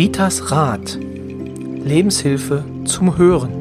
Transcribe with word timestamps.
Ritas 0.00 0.50
Rat. 0.50 0.96
Lebenshilfe 0.96 2.64
zum 2.86 3.18
Hören. 3.18 3.52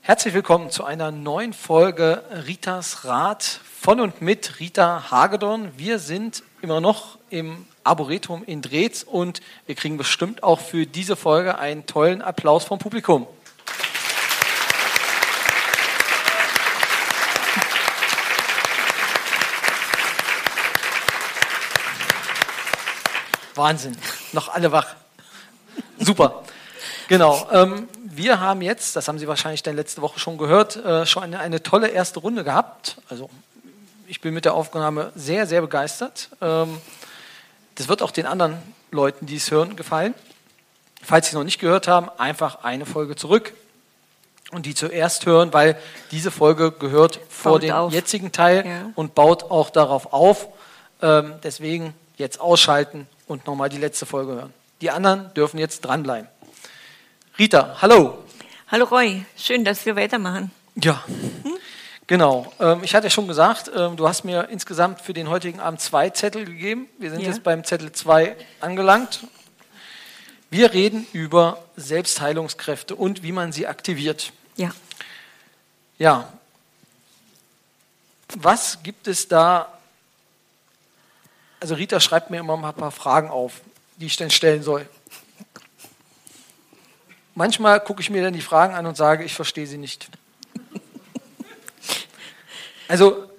Herzlich 0.00 0.32
willkommen 0.32 0.70
zu 0.70 0.84
einer 0.84 1.10
neuen 1.10 1.52
Folge 1.52 2.22
Ritas 2.46 3.04
Rat 3.04 3.42
von 3.42 3.98
und 3.98 4.22
mit 4.22 4.60
Rita 4.60 5.10
Hagedorn. 5.10 5.72
Wir 5.76 5.98
sind 5.98 6.44
immer 6.62 6.80
noch 6.80 7.18
im 7.30 7.66
Arboretum 7.82 8.44
in 8.44 8.62
Drehz 8.62 9.02
und 9.02 9.40
wir 9.66 9.74
kriegen 9.74 9.96
bestimmt 9.96 10.44
auch 10.44 10.60
für 10.60 10.86
diese 10.86 11.16
Folge 11.16 11.58
einen 11.58 11.84
tollen 11.84 12.22
Applaus 12.22 12.62
vom 12.62 12.78
Publikum. 12.78 13.26
Wahnsinn, 23.60 23.96
noch 24.32 24.48
alle 24.48 24.72
wach. 24.72 24.94
Super. 25.98 26.42
Genau. 27.08 27.46
Ähm, 27.52 27.88
wir 28.04 28.40
haben 28.40 28.62
jetzt, 28.62 28.96
das 28.96 29.06
haben 29.06 29.18
Sie 29.18 29.28
wahrscheinlich 29.28 29.62
dann 29.62 29.76
letzte 29.76 30.00
Woche 30.00 30.18
schon 30.18 30.38
gehört, 30.38 30.76
äh, 30.76 31.04
schon 31.04 31.22
eine, 31.22 31.40
eine, 31.40 31.62
tolle 31.62 31.88
erste 31.88 32.20
Runde 32.20 32.42
gehabt. 32.42 32.96
Also 33.08 33.28
ich 34.06 34.20
bin 34.20 34.32
mit 34.32 34.46
der 34.46 34.54
Aufnahme 34.54 35.12
sehr, 35.14 35.46
sehr 35.46 35.60
begeistert. 35.60 36.30
Ähm, 36.40 36.80
das 37.74 37.88
wird 37.88 38.02
auch 38.02 38.10
den 38.10 38.26
anderen 38.26 38.56
Leuten, 38.90 39.26
die 39.26 39.36
es 39.36 39.50
hören, 39.50 39.76
gefallen. 39.76 40.14
Falls 41.02 41.26
Sie 41.26 41.30
es 41.30 41.34
noch 41.34 41.44
nicht 41.44 41.58
gehört 41.58 41.86
haben, 41.86 42.08
einfach 42.18 42.64
eine 42.64 42.86
Folge 42.86 43.14
zurück 43.14 43.52
und 44.50 44.66
die 44.66 44.74
zuerst 44.74 45.26
hören, 45.26 45.52
weil 45.52 45.76
diese 46.10 46.30
Folge 46.30 46.72
gehört 46.72 47.20
vor 47.28 47.60
dem 47.60 47.72
auf. 47.72 47.92
jetzigen 47.92 48.32
Teil 48.32 48.66
ja. 48.66 48.90
und 48.94 49.14
baut 49.14 49.44
auch 49.44 49.70
darauf 49.70 50.12
auf. 50.12 50.48
Ähm, 51.02 51.34
deswegen 51.42 51.94
jetzt 52.16 52.40
ausschalten 52.40 53.06
und 53.30 53.46
nochmal 53.46 53.68
die 53.68 53.78
letzte 53.78 54.06
Folge 54.06 54.32
hören. 54.32 54.52
Die 54.80 54.90
anderen 54.90 55.32
dürfen 55.34 55.58
jetzt 55.58 55.82
dranbleiben. 55.82 56.28
Rita, 57.38 57.76
hallo. 57.80 58.18
Hallo 58.68 58.84
Roy, 58.86 59.24
schön, 59.36 59.64
dass 59.64 59.86
wir 59.86 59.94
weitermachen. 59.94 60.50
Ja, 60.74 61.04
hm? 61.06 61.52
genau. 62.08 62.52
Ähm, 62.58 62.80
ich 62.82 62.94
hatte 62.94 63.06
ja 63.06 63.10
schon 63.10 63.28
gesagt, 63.28 63.70
ähm, 63.74 63.96
du 63.96 64.08
hast 64.08 64.24
mir 64.24 64.48
insgesamt 64.50 65.00
für 65.00 65.12
den 65.12 65.28
heutigen 65.30 65.60
Abend 65.60 65.80
zwei 65.80 66.10
Zettel 66.10 66.44
gegeben. 66.44 66.88
Wir 66.98 67.10
sind 67.10 67.20
ja. 67.20 67.28
jetzt 67.28 67.44
beim 67.44 67.62
Zettel 67.64 67.92
2 67.92 68.36
angelangt. 68.60 69.20
Wir 70.50 70.72
reden 70.72 71.06
über 71.12 71.62
Selbstheilungskräfte 71.76 72.96
und 72.96 73.22
wie 73.22 73.32
man 73.32 73.52
sie 73.52 73.68
aktiviert. 73.68 74.32
Ja. 74.56 74.72
Ja. 75.98 76.32
Was 78.34 78.82
gibt 78.82 79.06
es 79.06 79.28
da 79.28 79.79
also 81.60 81.74
Rita 81.74 82.00
schreibt 82.00 82.30
mir 82.30 82.40
immer 82.40 82.54
ein 82.54 82.74
paar 82.74 82.90
Fragen 82.90 83.30
auf, 83.30 83.60
die 83.96 84.06
ich 84.06 84.16
dann 84.16 84.30
stellen 84.30 84.62
soll. 84.62 84.88
Manchmal 87.34 87.80
gucke 87.80 88.00
ich 88.00 88.10
mir 88.10 88.22
dann 88.22 88.34
die 88.34 88.40
Fragen 88.40 88.74
an 88.74 88.86
und 88.86 88.96
sage, 88.96 89.24
ich 89.24 89.34
verstehe 89.34 89.66
sie 89.66 89.78
nicht. 89.78 90.08
Also, 92.88 93.30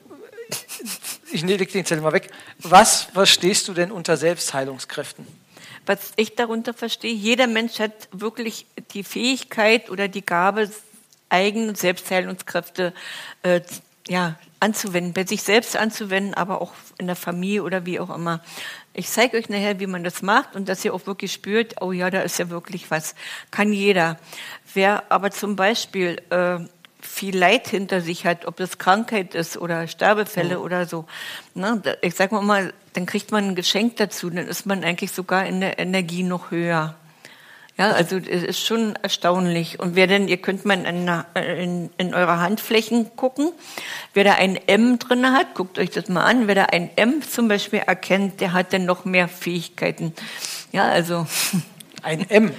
ich 1.31 1.41
lege 1.41 1.65
den 1.65 1.85
Zettel 1.85 2.01
mal 2.01 2.13
weg. 2.13 2.31
Was 2.59 3.03
verstehst 3.03 3.67
du 3.67 3.73
denn 3.73 3.91
unter 3.91 4.15
Selbstheilungskräften? 4.15 5.27
Was 5.85 6.13
ich 6.15 6.35
darunter 6.35 6.73
verstehe, 6.73 7.13
jeder 7.13 7.47
Mensch 7.47 7.79
hat 7.79 8.07
wirklich 8.13 8.65
die 8.93 9.03
Fähigkeit 9.03 9.89
oder 9.89 10.07
die 10.07 10.25
Gabe, 10.25 10.71
eigene 11.27 11.75
Selbstheilungskräfte 11.75 12.93
äh, 13.43 13.61
ja, 14.07 14.35
anzuwenden, 14.61 15.13
bei 15.13 15.25
sich 15.25 15.41
selbst 15.43 15.75
anzuwenden, 15.75 16.33
aber 16.33 16.61
auch 16.61 16.71
in 16.97 17.07
der 17.07 17.15
Familie 17.15 17.63
oder 17.63 17.85
wie 17.85 17.99
auch 17.99 18.15
immer. 18.15 18.41
Ich 18.93 19.09
zeige 19.09 19.37
euch 19.37 19.49
nachher, 19.49 19.79
wie 19.79 19.87
man 19.87 20.03
das 20.03 20.21
macht 20.21 20.55
und 20.55 20.69
dass 20.69 20.85
ihr 20.85 20.93
auch 20.93 21.07
wirklich 21.07 21.33
spürt, 21.33 21.81
oh 21.81 21.91
ja, 21.91 22.09
da 22.09 22.21
ist 22.21 22.39
ja 22.39 22.49
wirklich 22.49 22.91
was. 22.91 23.15
Kann 23.49 23.73
jeder. 23.73 24.19
Wer 24.73 25.11
aber 25.11 25.31
zum 25.31 25.55
Beispiel 25.55 26.21
äh, 26.29 26.59
viel 27.01 27.35
Leid 27.35 27.67
hinter 27.67 28.01
sich 28.01 28.25
hat, 28.25 28.45
ob 28.45 28.57
das 28.57 28.77
Krankheit 28.77 29.33
ist 29.33 29.57
oder 29.57 29.87
Sterbefälle 29.87 30.57
mhm. 30.57 30.63
oder 30.63 30.85
so, 30.85 31.05
ne, 31.55 31.81
ich 32.01 32.15
sag 32.15 32.31
mal, 32.31 32.73
dann 32.93 33.05
kriegt 33.05 33.31
man 33.31 33.49
ein 33.49 33.55
Geschenk 33.55 33.97
dazu, 33.97 34.29
dann 34.29 34.47
ist 34.47 34.65
man 34.65 34.83
eigentlich 34.83 35.11
sogar 35.11 35.45
in 35.45 35.61
der 35.61 35.79
Energie 35.79 36.23
noch 36.23 36.51
höher. 36.51 36.95
Ja, 37.77 37.91
also 37.91 38.17
es 38.17 38.43
ist 38.43 38.65
schon 38.65 38.95
erstaunlich. 39.01 39.79
Und 39.79 39.95
wer 39.95 40.05
denn, 40.07 40.27
ihr 40.27 40.37
könnt 40.37 40.65
mal 40.65 40.85
in, 40.85 41.07
in, 41.35 41.89
in 41.97 42.13
eure 42.13 42.39
Handflächen 42.39 43.15
gucken, 43.15 43.51
wer 44.13 44.23
da 44.23 44.33
ein 44.33 44.59
M 44.67 44.99
drin 44.99 45.31
hat, 45.31 45.55
guckt 45.55 45.79
euch 45.79 45.89
das 45.89 46.07
mal 46.09 46.25
an. 46.25 46.47
Wer 46.47 46.55
da 46.55 46.65
ein 46.65 46.89
M 46.95 47.21
zum 47.21 47.47
Beispiel 47.47 47.79
erkennt, 47.79 48.41
der 48.41 48.53
hat 48.53 48.73
dann 48.73 48.85
noch 48.85 49.05
mehr 49.05 49.27
Fähigkeiten. 49.27 50.13
Ja, 50.71 50.83
also. 50.83 51.25
Ein 52.03 52.27
M? 52.31 52.51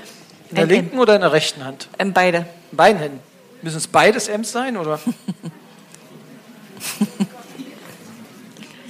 In 0.51 0.57
der 0.57 0.67
linken 0.67 0.95
M. 0.95 1.01
oder 1.01 1.17
in 1.17 1.23
der 1.23 1.33
rechten 1.33 1.65
Hand? 1.65 1.89
Ähm, 1.99 2.13
beide. 2.13 2.47
In 2.71 2.77
beiden 2.77 3.01
Händen. 3.01 3.19
Müssen 3.61 3.79
es 3.79 3.89
beides 3.89 4.29
M's 4.29 4.53
sein, 4.53 4.77
oder? 4.77 5.01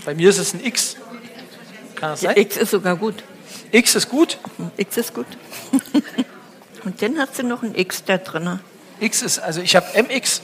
Bei 0.05 0.15
mir 0.15 0.29
ist 0.29 0.39
es 0.39 0.53
ein 0.53 0.63
X. 0.65 0.97
Kann 1.95 2.11
das 2.11 2.21
sein? 2.21 2.35
Ja, 2.37 2.43
X 2.43 2.57
ist 2.59 2.71
sogar 2.71 2.97
gut. 2.97 3.23
X 3.73 3.95
ist 3.95 4.11
gut? 4.11 4.39
X 4.77 4.99
ist 4.99 5.15
gut. 5.15 5.27
und 6.85 7.01
dann 7.01 7.19
hast 7.19 7.39
du 7.39 7.43
noch 7.43 7.63
ein 7.63 7.75
X 7.75 8.05
da 8.05 8.19
drin. 8.19 8.61
X 9.01 9.23
ist, 9.23 9.39
also 9.39 9.63
ich 9.63 9.75
habe 9.75 9.87
MX. 10.03 10.43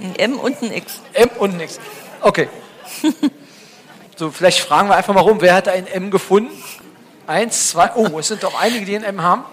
Ein 0.00 0.16
M 0.16 0.38
und 0.38 0.62
ein 0.62 0.72
X. 0.72 1.00
M 1.14 1.30
und 1.38 1.54
ein 1.54 1.60
X. 1.60 1.80
Okay. 2.20 2.48
so, 4.16 4.30
vielleicht 4.30 4.60
fragen 4.60 4.88
wir 4.90 4.96
einfach 4.96 5.14
mal 5.14 5.20
rum, 5.20 5.40
wer 5.40 5.54
hat 5.54 5.68
ein 5.68 5.86
M 5.86 6.10
gefunden? 6.10 6.52
Eins, 7.26 7.70
zwei, 7.70 7.90
oh, 7.94 8.18
es 8.18 8.28
sind 8.28 8.42
doch 8.42 8.60
einige, 8.60 8.84
die 8.84 8.96
ein 8.96 9.04
M 9.04 9.22
haben. 9.22 9.44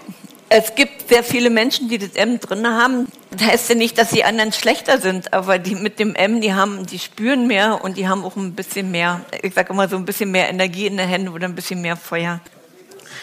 Es 0.50 0.74
gibt 0.74 1.08
sehr 1.08 1.24
viele 1.24 1.48
Menschen, 1.48 1.88
die 1.88 1.96
das 1.96 2.10
M 2.10 2.38
drin 2.40 2.66
haben. 2.66 3.08
Das 3.30 3.46
heißt 3.46 3.70
ja 3.70 3.74
nicht, 3.74 3.96
dass 3.96 4.10
die 4.10 4.22
anderen 4.22 4.52
schlechter 4.52 5.00
sind, 5.00 5.32
aber 5.32 5.58
die 5.58 5.76
mit 5.76 5.98
dem 5.98 6.14
M, 6.14 6.42
die 6.42 6.52
haben, 6.52 6.84
die 6.84 6.98
spüren 6.98 7.46
mehr 7.46 7.82
und 7.82 7.96
die 7.96 8.06
haben 8.06 8.22
auch 8.22 8.36
ein 8.36 8.52
bisschen 8.52 8.90
mehr, 8.90 9.22
ich 9.40 9.54
sage 9.54 9.72
immer 9.72 9.88
so 9.88 9.96
ein 9.96 10.04
bisschen 10.04 10.30
mehr 10.30 10.50
Energie 10.50 10.86
in 10.86 10.98
den 10.98 11.08
Händen 11.08 11.30
oder 11.30 11.46
ein 11.46 11.54
bisschen 11.54 11.80
mehr 11.80 11.96
Feuer. 11.96 12.40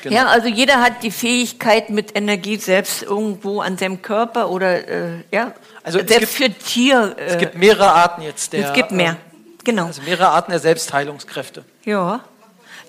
Genau. 0.01 0.15
Ja, 0.15 0.27
also 0.27 0.47
jeder 0.47 0.81
hat 0.81 1.03
die 1.03 1.11
Fähigkeit, 1.11 1.89
mit 1.89 2.15
Energie 2.15 2.57
selbst 2.57 3.03
irgendwo 3.03 3.61
an 3.61 3.77
seinem 3.77 4.01
Körper 4.01 4.49
oder 4.49 4.87
äh, 4.87 5.23
ja, 5.31 5.53
also 5.83 5.99
selbst 5.99 6.37
gibt, 6.37 6.53
für 6.53 6.65
Tier. 6.65 7.15
Äh, 7.17 7.25
es 7.25 7.37
gibt 7.37 7.55
mehrere 7.55 7.91
Arten 7.91 8.21
jetzt 8.21 8.53
der. 8.53 8.67
Es 8.67 8.73
gibt 8.73 8.91
mehr, 8.91 9.11
äh, 9.11 9.63
genau. 9.63 9.87
Also 9.87 10.01
mehrere 10.03 10.29
Arten 10.29 10.51
der 10.51 10.59
Selbstheilungskräfte. 10.59 11.65
Ja. 11.83 12.21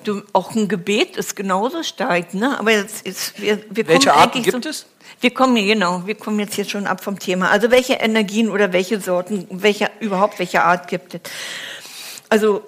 Du, 0.04 0.22
auch 0.32 0.54
ein 0.54 0.68
Gebet 0.68 1.18
ist 1.18 1.36
genauso 1.36 1.82
stark, 1.82 2.32
ne? 2.32 2.58
Aber 2.58 2.70
jetzt 2.70 3.06
ist, 3.06 3.38
wir, 3.40 3.62
wir 3.68 3.86
Welche 3.86 4.14
Arten 4.14 4.42
gibt 4.42 4.64
so, 4.64 4.70
es? 4.70 4.86
Wir 5.20 5.34
kommen 5.34 5.56
genau, 5.56 6.06
wir 6.06 6.14
kommen 6.14 6.38
jetzt 6.40 6.54
hier 6.54 6.64
schon 6.64 6.86
ab 6.86 7.04
vom 7.04 7.18
Thema. 7.18 7.50
Also 7.50 7.70
welche 7.70 7.94
Energien 7.94 8.48
oder 8.48 8.72
welche 8.72 8.98
Sorten, 9.00 9.46
welche, 9.50 9.90
überhaupt 10.00 10.38
welche 10.38 10.62
Art 10.62 10.88
gibt 10.88 11.14
es? 11.14 11.20
Also 12.30 12.62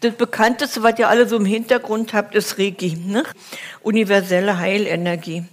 das 0.00 0.14
bekannteste, 0.14 0.82
was 0.82 0.98
ihr 0.98 1.08
alle 1.08 1.28
so 1.28 1.36
im 1.36 1.44
Hintergrund 1.44 2.12
habt, 2.12 2.34
ist 2.34 2.58
Reiki, 2.58 2.96
ne? 2.96 3.24
universelle 3.82 4.58
Heilenergie. 4.58 5.44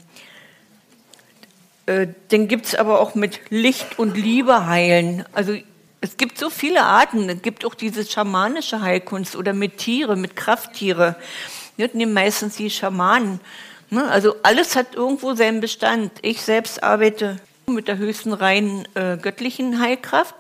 Äh, 1.86 2.08
den 2.32 2.48
gibt's 2.48 2.76
aber 2.76 3.00
auch 3.00 3.16
mit 3.16 3.40
Licht 3.50 4.00
und 4.00 4.16
Liebe 4.18 4.68
heilen. 4.68 5.26
Also 5.34 5.56
es 6.02 6.18
gibt 6.18 6.38
so 6.38 6.50
viele 6.50 6.84
Arten. 6.84 7.30
Es 7.30 7.42
gibt 7.42 7.66
auch 7.66 7.76
diese 7.76 8.06
schamanische 8.06 8.82
Heilkunst 8.82 9.36
oder 9.36 9.54
mit 9.54 9.78
Tiere, 9.78 10.16
mit 10.16 10.36
Krafttiere. 10.36 11.16
Das 11.78 11.94
nehmen 11.94 12.14
meistens 12.14 12.58
die 12.58 12.70
Schamanen. 12.70 13.40
Ne? 13.90 14.06
Also 14.10 14.36
alles 14.44 14.76
hat 14.76 14.96
irgendwo 14.96 15.34
seinen 15.34 15.62
Bestand. 15.62 16.12
Ich 16.22 16.42
selbst 16.42 16.84
arbeite 16.84 17.38
mit 17.68 17.88
der 17.88 17.98
höchsten 17.98 18.34
reinen 18.34 18.88
äh, 18.96 19.18
göttlichen 19.18 19.80
Heilkraft. 19.80 20.36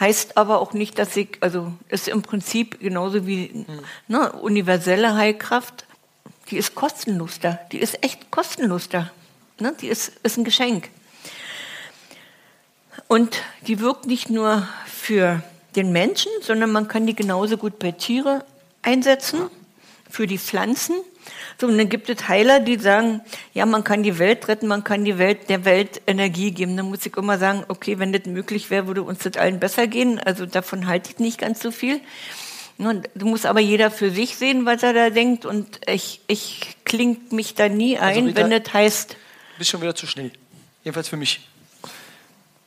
Heißt 0.00 0.36
aber 0.36 0.60
auch 0.60 0.72
nicht, 0.74 0.98
dass 0.98 1.16
ich, 1.16 1.38
also 1.40 1.72
ist 1.88 2.08
im 2.08 2.22
Prinzip 2.22 2.80
genauso 2.80 3.26
wie 3.26 3.48
hm. 3.48 3.66
ne, 4.06 4.32
universelle 4.32 5.14
Heilkraft, 5.14 5.86
die 6.50 6.56
ist 6.56 6.74
kostenlos 6.74 7.40
da. 7.40 7.58
Die 7.72 7.78
ist 7.78 8.02
echt 8.04 8.30
kostenlos 8.30 8.88
da. 8.88 9.10
Ne, 9.58 9.74
die 9.80 9.88
ist, 9.88 10.12
ist 10.22 10.38
ein 10.38 10.44
Geschenk. 10.44 10.88
Und 13.08 13.42
die 13.66 13.80
wirkt 13.80 14.06
nicht 14.06 14.30
nur 14.30 14.68
für 14.86 15.42
den 15.74 15.92
Menschen, 15.92 16.30
sondern 16.42 16.70
man 16.70 16.88
kann 16.88 17.06
die 17.06 17.14
genauso 17.14 17.56
gut 17.56 17.78
bei 17.78 17.92
Tieren 17.92 18.42
einsetzen, 18.82 19.50
für 20.10 20.26
die 20.26 20.38
Pflanzen 20.38 20.94
so, 21.60 21.66
und 21.66 21.76
dann 21.76 21.88
gibt 21.88 22.08
es 22.08 22.28
Heiler, 22.28 22.60
die 22.60 22.78
sagen, 22.78 23.20
ja, 23.52 23.66
man 23.66 23.82
kann 23.82 24.04
die 24.04 24.18
Welt 24.20 24.46
retten, 24.46 24.68
man 24.68 24.84
kann 24.84 25.04
die 25.04 25.18
Welt, 25.18 25.48
der 25.48 25.64
Welt 25.64 26.00
Energie 26.06 26.52
geben. 26.52 26.76
Dann 26.76 26.86
muss 26.86 27.04
ich 27.04 27.16
immer 27.16 27.36
sagen, 27.36 27.64
okay, 27.66 27.98
wenn 27.98 28.12
das 28.12 28.26
möglich 28.26 28.70
wäre, 28.70 28.86
würde 28.86 29.02
uns 29.02 29.18
das 29.18 29.36
allen 29.36 29.58
besser 29.58 29.88
gehen. 29.88 30.20
Also 30.20 30.46
davon 30.46 30.86
halte 30.86 31.10
ich 31.10 31.18
nicht 31.18 31.38
ganz 31.38 31.60
so 31.60 31.72
viel. 31.72 32.00
Du 32.78 33.26
musst 33.26 33.44
aber 33.44 33.58
jeder 33.58 33.90
für 33.90 34.12
sich 34.12 34.36
sehen, 34.36 34.66
was 34.66 34.84
er 34.84 34.92
da 34.92 35.10
denkt. 35.10 35.46
Und 35.46 35.80
ich, 35.88 36.20
ich 36.28 36.76
kling 36.84 37.18
mich 37.30 37.56
da 37.56 37.68
nie 37.68 37.98
also 37.98 38.20
ein, 38.20 38.26
also 38.26 38.28
Rita, 38.28 38.50
wenn 38.50 38.62
das 38.62 38.72
heißt. 38.72 39.10
Du 39.10 39.58
bist 39.58 39.70
schon 39.70 39.82
wieder 39.82 39.96
zu 39.96 40.06
schnell. 40.06 40.30
Jedenfalls 40.84 41.08
für 41.08 41.16
mich. 41.16 41.40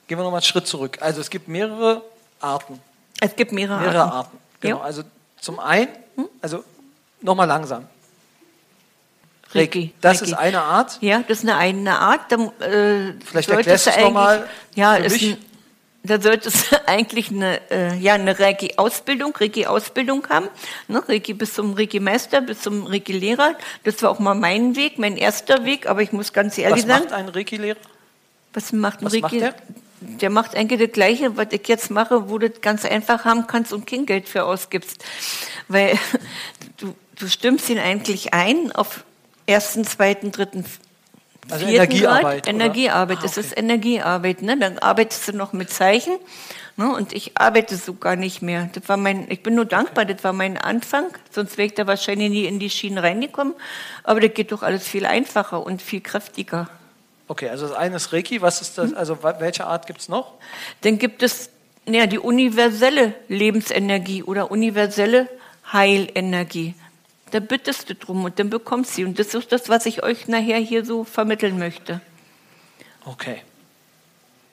Gehen 0.07 0.17
wir 0.17 0.23
nochmal 0.23 0.39
einen 0.39 0.45
Schritt 0.45 0.67
zurück. 0.67 0.97
Also 0.99 1.21
es 1.21 1.29
gibt 1.29 1.47
mehrere 1.47 2.01
Arten. 2.41 2.77
Es 3.21 3.37
gibt 3.37 3.53
mehrere, 3.53 3.79
Mehrere 3.79 4.01
Arten. 4.01 4.15
Arten. 4.17 4.37
Genau. 4.59 4.77
Ja. 4.79 4.83
Also 4.83 5.03
zum 5.39 5.59
einen, 5.61 5.87
also 6.41 6.65
nochmal 7.21 7.47
langsam. 7.47 7.87
Reiki. 9.55 9.93
Das 10.01 10.21
Reiki. 10.21 10.31
ist 10.31 10.37
eine 10.37 10.61
Art. 10.61 10.97
Ja, 11.01 11.23
das 11.27 11.39
ist 11.39 11.49
eine, 11.49 11.57
eine 11.57 11.99
Art. 11.99 12.31
Da, 12.31 12.35
äh, 12.65 13.13
Vielleicht 13.25 13.49
sollte 13.49 13.69
erklärst 13.69 13.87
es 13.87 13.93
du 13.95 13.99
es 13.99 14.05
noch 14.05 14.13
mal 14.13 14.47
Ja, 14.75 14.95
für 14.95 15.03
ist 15.05 15.13
mich. 15.13 15.31
ein, 15.33 15.37
da 16.03 16.19
sollte 16.21 16.49
es 16.49 16.65
eigentlich 16.87 17.29
eine, 17.29 17.59
äh, 17.69 17.95
ja, 17.97 18.13
eine 18.15 18.39
Reiki-Ausbildung, 18.39 19.35
Reiki-Ausbildung 19.35 20.27
haben. 20.29 20.47
Ne? 20.87 21.03
Reiki 21.07 21.33
bis 21.33 21.53
zum 21.53 21.73
Reiki-Meister, 21.73 22.41
bis 22.41 22.61
zum 22.61 22.85
Reiki-Lehrer. 22.87 23.55
Das 23.83 24.01
war 24.01 24.09
auch 24.11 24.19
mal 24.19 24.33
mein 24.35 24.75
Weg, 24.75 24.97
mein 24.97 25.17
erster 25.17 25.65
Weg. 25.65 25.87
Aber 25.87 26.01
ich 26.01 26.11
muss 26.11 26.33
ganz 26.33 26.57
ehrlich 26.57 26.83
Was 26.87 26.89
sagen, 26.89 27.03
macht 27.05 27.13
ein 27.13 27.29
Reiki-Lehrer? 27.29 27.77
was 28.53 28.73
macht 28.73 29.01
ein 29.01 29.05
was 29.05 29.13
Reiki? 29.13 29.21
macht 29.21 29.33
der? 29.41 29.55
Der 30.03 30.29
macht 30.31 30.55
eigentlich 30.55 30.79
das 30.81 30.91
Gleiche, 30.93 31.37
was 31.37 31.47
ich 31.51 31.67
jetzt 31.67 31.91
mache, 31.91 32.27
wo 32.27 32.39
du 32.39 32.49
das 32.49 32.61
ganz 32.61 32.85
einfach 32.85 33.23
haben 33.23 33.45
kannst 33.45 33.71
und 33.71 33.85
kein 33.85 34.07
Geld 34.07 34.27
für 34.27 34.45
ausgibst. 34.45 35.03
Weil 35.67 35.97
du, 36.77 36.95
du 37.19 37.27
stimmst 37.29 37.69
ihn 37.69 37.77
eigentlich 37.77 38.33
ein 38.33 38.71
auf 38.71 39.03
ersten, 39.45 39.83
zweiten, 39.85 40.31
dritten, 40.31 40.65
Also 41.49 41.65
vierten 41.65 41.75
Energiearbeit, 41.75 42.43
Grad. 42.43 42.47
Energiearbeit. 42.47 43.17
Ah, 43.21 43.25
okay. 43.25 43.39
ist 43.39 43.57
Energiearbeit. 43.57 44.41
Ne? 44.41 44.57
Dann 44.57 44.79
arbeitest 44.79 45.27
du 45.27 45.33
noch 45.33 45.53
mit 45.53 45.69
Zeichen. 45.69 46.13
Ne? 46.77 46.93
Und 46.93 47.13
ich 47.13 47.37
arbeite 47.37 47.75
so 47.75 47.93
gar 47.95 48.15
nicht 48.15 48.41
mehr. 48.41 48.69
Das 48.73 48.87
war 48.87 48.97
mein, 48.97 49.29
ich 49.29 49.43
bin 49.43 49.55
nur 49.55 49.65
dankbar, 49.65 50.05
das 50.05 50.23
war 50.23 50.33
mein 50.33 50.57
Anfang. 50.57 51.05
Sonst 51.29 51.57
wäre 51.57 51.65
ich 51.67 51.73
da 51.73 51.85
wahrscheinlich 51.87 52.29
nie 52.29 52.45
in 52.45 52.59
die 52.59 52.69
Schienen 52.69 52.97
reingekommen. 52.97 53.53
Aber 54.03 54.19
das 54.21 54.33
geht 54.33 54.51
doch 54.51 54.63
alles 54.63 54.87
viel 54.87 55.05
einfacher 55.05 55.65
und 55.65 55.81
viel 55.81 56.01
kräftiger. 56.01 56.69
Okay, 57.27 57.49
also 57.49 57.67
das 57.67 57.75
eine 57.77 57.95
ist 57.97 58.11
Reiki. 58.13 58.41
Was 58.41 58.61
ist 58.61 58.77
Hm? 58.77 58.89
das? 58.91 58.93
Also 58.93 59.21
wa- 59.23 59.35
welche 59.39 59.65
Art 59.65 59.87
gibt 59.87 60.01
es 60.01 60.09
noch? 60.09 60.33
Dann 60.81 60.97
gibt 60.97 61.23
es 61.23 61.49
ja, 61.87 62.05
die 62.05 62.19
universelle 62.19 63.13
Lebensenergie 63.27 64.21
oder 64.23 64.51
universelle 64.51 65.27
Heilenergie. 65.73 66.75
Da 67.31 67.39
bittest 67.39 67.89
du 67.89 67.95
drum 67.95 68.23
und 68.25 68.39
dann 68.39 68.49
bekommst 68.49 68.91
du 68.91 68.95
sie. 68.95 69.05
Und 69.05 69.19
das 69.19 69.33
ist 69.33 69.51
das, 69.51 69.69
was 69.69 69.85
ich 69.85 70.03
euch 70.03 70.27
nachher 70.27 70.57
hier 70.57 70.85
so 70.85 71.03
vermitteln 71.03 71.57
möchte. 71.57 72.01
Okay. 73.05 73.41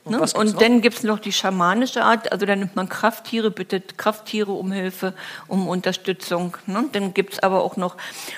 Und 0.04 0.12
Ne? 0.12 0.20
Und 0.20 0.52
noch? 0.54 0.58
dann 0.60 0.80
gibt 0.80 0.96
es 0.96 1.02
noch 1.02 1.19
die 1.19 1.32
schamanische 1.32 2.02
Art, 2.02 2.32
also 2.32 2.46
da 2.46 2.56
nimmt 2.56 2.76
man 2.76 2.88
Krafttiere, 2.88 3.50
bittet 3.50 3.98
Krafttiere 3.98 4.52
um 4.52 4.72
Hilfe, 4.72 5.12
um 5.48 5.69
Unterstützung. 5.69 6.56
Ne? 6.66 6.88
Dann 6.92 7.12
gibt 7.12 7.34
es 7.34 7.38
aber 7.40 7.62
auch 7.62 7.76
noch, 7.76 7.96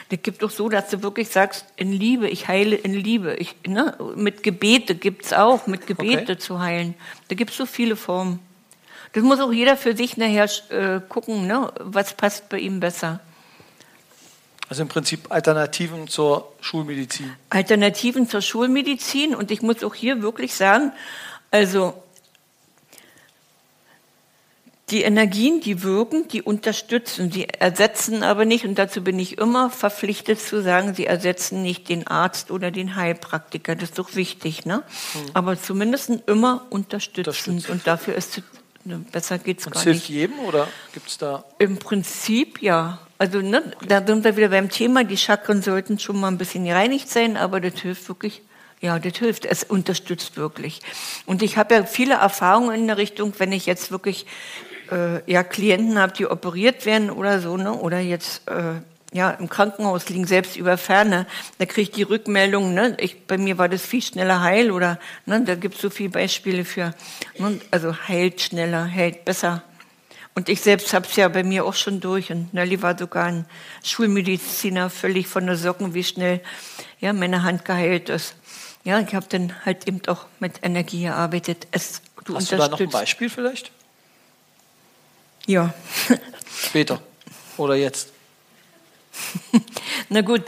das 0.09 0.19
gibt 0.23 0.43
auch 0.43 0.51
so, 0.51 0.69
dass 0.69 0.89
du 0.91 1.03
wirklich 1.03 1.29
sagst, 1.29 1.67
in 1.77 1.93
Liebe, 1.93 2.29
ich 2.29 2.49
heile 2.49 2.75
in 2.75 2.93
Liebe. 2.93 3.35
Ich, 3.37 3.55
ne? 3.67 3.97
Mit 4.17 4.43
Gebete 4.43 4.97
gibt 4.97 5.27
es 5.27 5.33
auch, 5.33 5.69
mit 5.69 5.87
Gebete 5.87 6.33
Okay. 6.33 6.39
zu 6.39 6.59
heilen. 6.61 6.95
Da 7.29 7.37
gibt 7.37 7.53
es 7.53 7.57
so 7.57 7.67
viele 7.67 7.95
Formen. 7.95 8.41
Das 9.13 9.23
muss 9.23 9.39
auch 9.41 9.53
jeder 9.53 9.77
für 9.77 9.97
sich 9.97 10.17
nachher 10.17 10.49
äh, 10.71 11.01
gucken, 11.09 11.47
ne? 11.47 11.73
was 11.79 12.15
passt 12.15 12.49
bei 12.49 12.59
ihm 12.59 12.81
besser. 12.81 13.21
Also 14.71 14.83
im 14.83 14.89
Prinzip 14.89 15.33
Alternativen 15.33 16.07
zur 16.07 16.53
Schulmedizin. 16.61 17.35
Alternativen 17.49 18.29
zur 18.29 18.41
Schulmedizin. 18.41 19.35
Und 19.35 19.51
ich 19.51 19.63
muss 19.63 19.83
auch 19.83 19.97
hier 19.97 20.23
wirklich 20.23 20.55
sagen, 20.55 20.93
also 21.51 22.01
die 24.91 25.03
Energien, 25.03 25.61
die 25.61 25.83
wirken, 25.83 26.29
die 26.29 26.43
unterstützen, 26.43 27.31
die 27.31 27.49
ersetzen 27.49 28.23
aber 28.23 28.45
nicht. 28.45 28.65
Und 28.65 28.77
dazu 28.79 29.03
bin 29.03 29.19
ich 29.19 29.39
immer 29.39 29.71
verpflichtet 29.71 30.41
zu 30.41 30.63
sagen, 30.63 30.95
sie 30.95 31.07
ersetzen 31.07 31.63
nicht 31.63 31.89
den 31.89 32.07
Arzt 32.07 32.53
oder 32.53 32.71
den 32.71 32.95
Heilpraktiker. 32.95 33.75
Das 33.75 33.91
ist 33.91 33.99
doch 33.99 34.15
wichtig, 34.15 34.67
ne? 34.67 34.85
Aber 35.35 35.61
zumindest 35.61 36.11
immer 36.29 36.67
unterstützend. 36.71 37.27
Unterstützend. 37.27 37.71
Und 37.71 37.87
dafür 37.89 38.15
ist 38.15 38.41
besser 38.85 39.39
geht's 39.39 39.67
Und 39.67 39.73
gar 39.73 39.81
es 39.81 39.87
nicht. 39.87 40.07
hilft 40.07 40.09
jedem 40.09 40.39
oder 40.41 40.69
gibt 40.93 41.09
es 41.09 41.19
da? 41.19 41.45
Im 41.59 41.79
Prinzip 41.79 42.63
ja. 42.63 42.99
Also 43.19 43.41
ne, 43.41 43.63
da 43.87 44.05
sind 44.07 44.25
wir 44.25 44.37
wieder 44.37 44.49
beim 44.49 44.71
Thema, 44.71 45.05
die 45.05 45.19
Chakren 45.19 45.61
sollten 45.61 45.99
schon 45.99 46.19
mal 46.19 46.29
ein 46.29 46.39
bisschen 46.39 46.65
gereinigt 46.65 47.09
sein, 47.11 47.37
aber 47.37 47.61
das 47.61 47.79
hilft 47.81 48.09
wirklich, 48.09 48.41
ja, 48.81 48.99
das 48.99 49.19
hilft, 49.19 49.45
es 49.45 49.63
unterstützt 49.63 50.39
wirklich. 50.39 50.81
Und 51.27 51.43
ich 51.43 51.59
habe 51.59 51.75
ja 51.75 51.85
viele 51.85 52.15
Erfahrungen 52.15 52.75
in 52.75 52.87
der 52.87 52.97
Richtung, 52.97 53.35
wenn 53.37 53.53
ich 53.53 53.67
jetzt 53.67 53.91
wirklich 53.91 54.25
äh, 54.91 55.31
ja, 55.31 55.43
Klienten 55.43 55.99
habe, 55.99 56.15
die 56.15 56.27
operiert 56.27 56.87
werden 56.87 57.11
oder 57.11 57.41
so, 57.41 57.59
ne, 57.59 57.75
oder 57.75 58.01
jetzt 58.01 58.49
äh, 58.49 58.81
ja, 59.13 59.31
im 59.31 59.49
Krankenhaus 59.49 60.09
liegen, 60.09 60.27
selbst 60.27 60.57
über 60.57 60.79
Ferne, 60.79 61.27
da 61.59 61.67
kriege 61.67 61.83
ich 61.83 61.91
die 61.91 62.03
Rückmeldung, 62.03 62.75
ne, 62.75 62.97
ich, 63.01 63.27
bei 63.27 63.39
mir 63.39 63.59
war 63.59 63.69
das 63.69 63.83
viel 63.83 64.03
schneller 64.03 64.41
heil 64.41 64.71
oder 64.71 64.99
ne, 65.27 65.43
da 65.45 65.55
gibt 65.57 65.77
es 65.77 65.81
so 65.81 65.91
viele 65.91 66.11
Beispiele 66.11 66.65
für, 66.65 66.95
ne, 67.39 67.61
also 67.71 67.95
heilt 68.09 68.41
schneller, 68.41 68.85
hält 68.85 69.25
besser. 69.25 69.63
Und 70.35 70.49
ich 70.49 70.61
selbst 70.61 70.95
habe 70.95 71.07
es 71.07 71.17
ja 71.17 71.29
bei 71.29 71.43
mir 71.43 71.65
auch 71.65 71.75
schon 71.75 72.01
durch. 72.01 72.31
Und 72.31 72.55
Nelly 72.55 72.81
war 72.83 72.97
sogar 72.97 73.27
ein 73.27 73.47
Schulmediziner, 73.83 74.89
völlig 74.89 75.27
von 75.27 75.45
der 75.45 75.57
Socken, 75.57 75.93
wie 75.93 76.05
schnell 76.05 76.41
ja, 77.01 77.13
meine 77.13 77.43
Hand 77.43 77.65
geheilt 77.65 78.09
ist. 78.09 78.37
Ja, 78.85 79.01
ich 79.01 79.15
habe 79.15 79.27
dann 79.29 79.53
halt 79.67 79.87
eben 79.89 80.01
auch 80.07 80.27
mit 80.39 80.61
Energie 80.63 81.03
gearbeitet. 81.03 81.67
Es, 81.73 82.01
du 82.25 82.37
Hast 82.37 82.53
du 82.53 82.57
da 82.57 82.69
noch 82.69 82.81
ein. 82.81 82.89
Beispiel 82.89 83.29
vielleicht? 83.29 83.73
Ja. 85.47 85.75
Später 86.63 87.03
oder 87.57 87.75
jetzt? 87.75 88.11
Na 90.09 90.21
gut. 90.23 90.43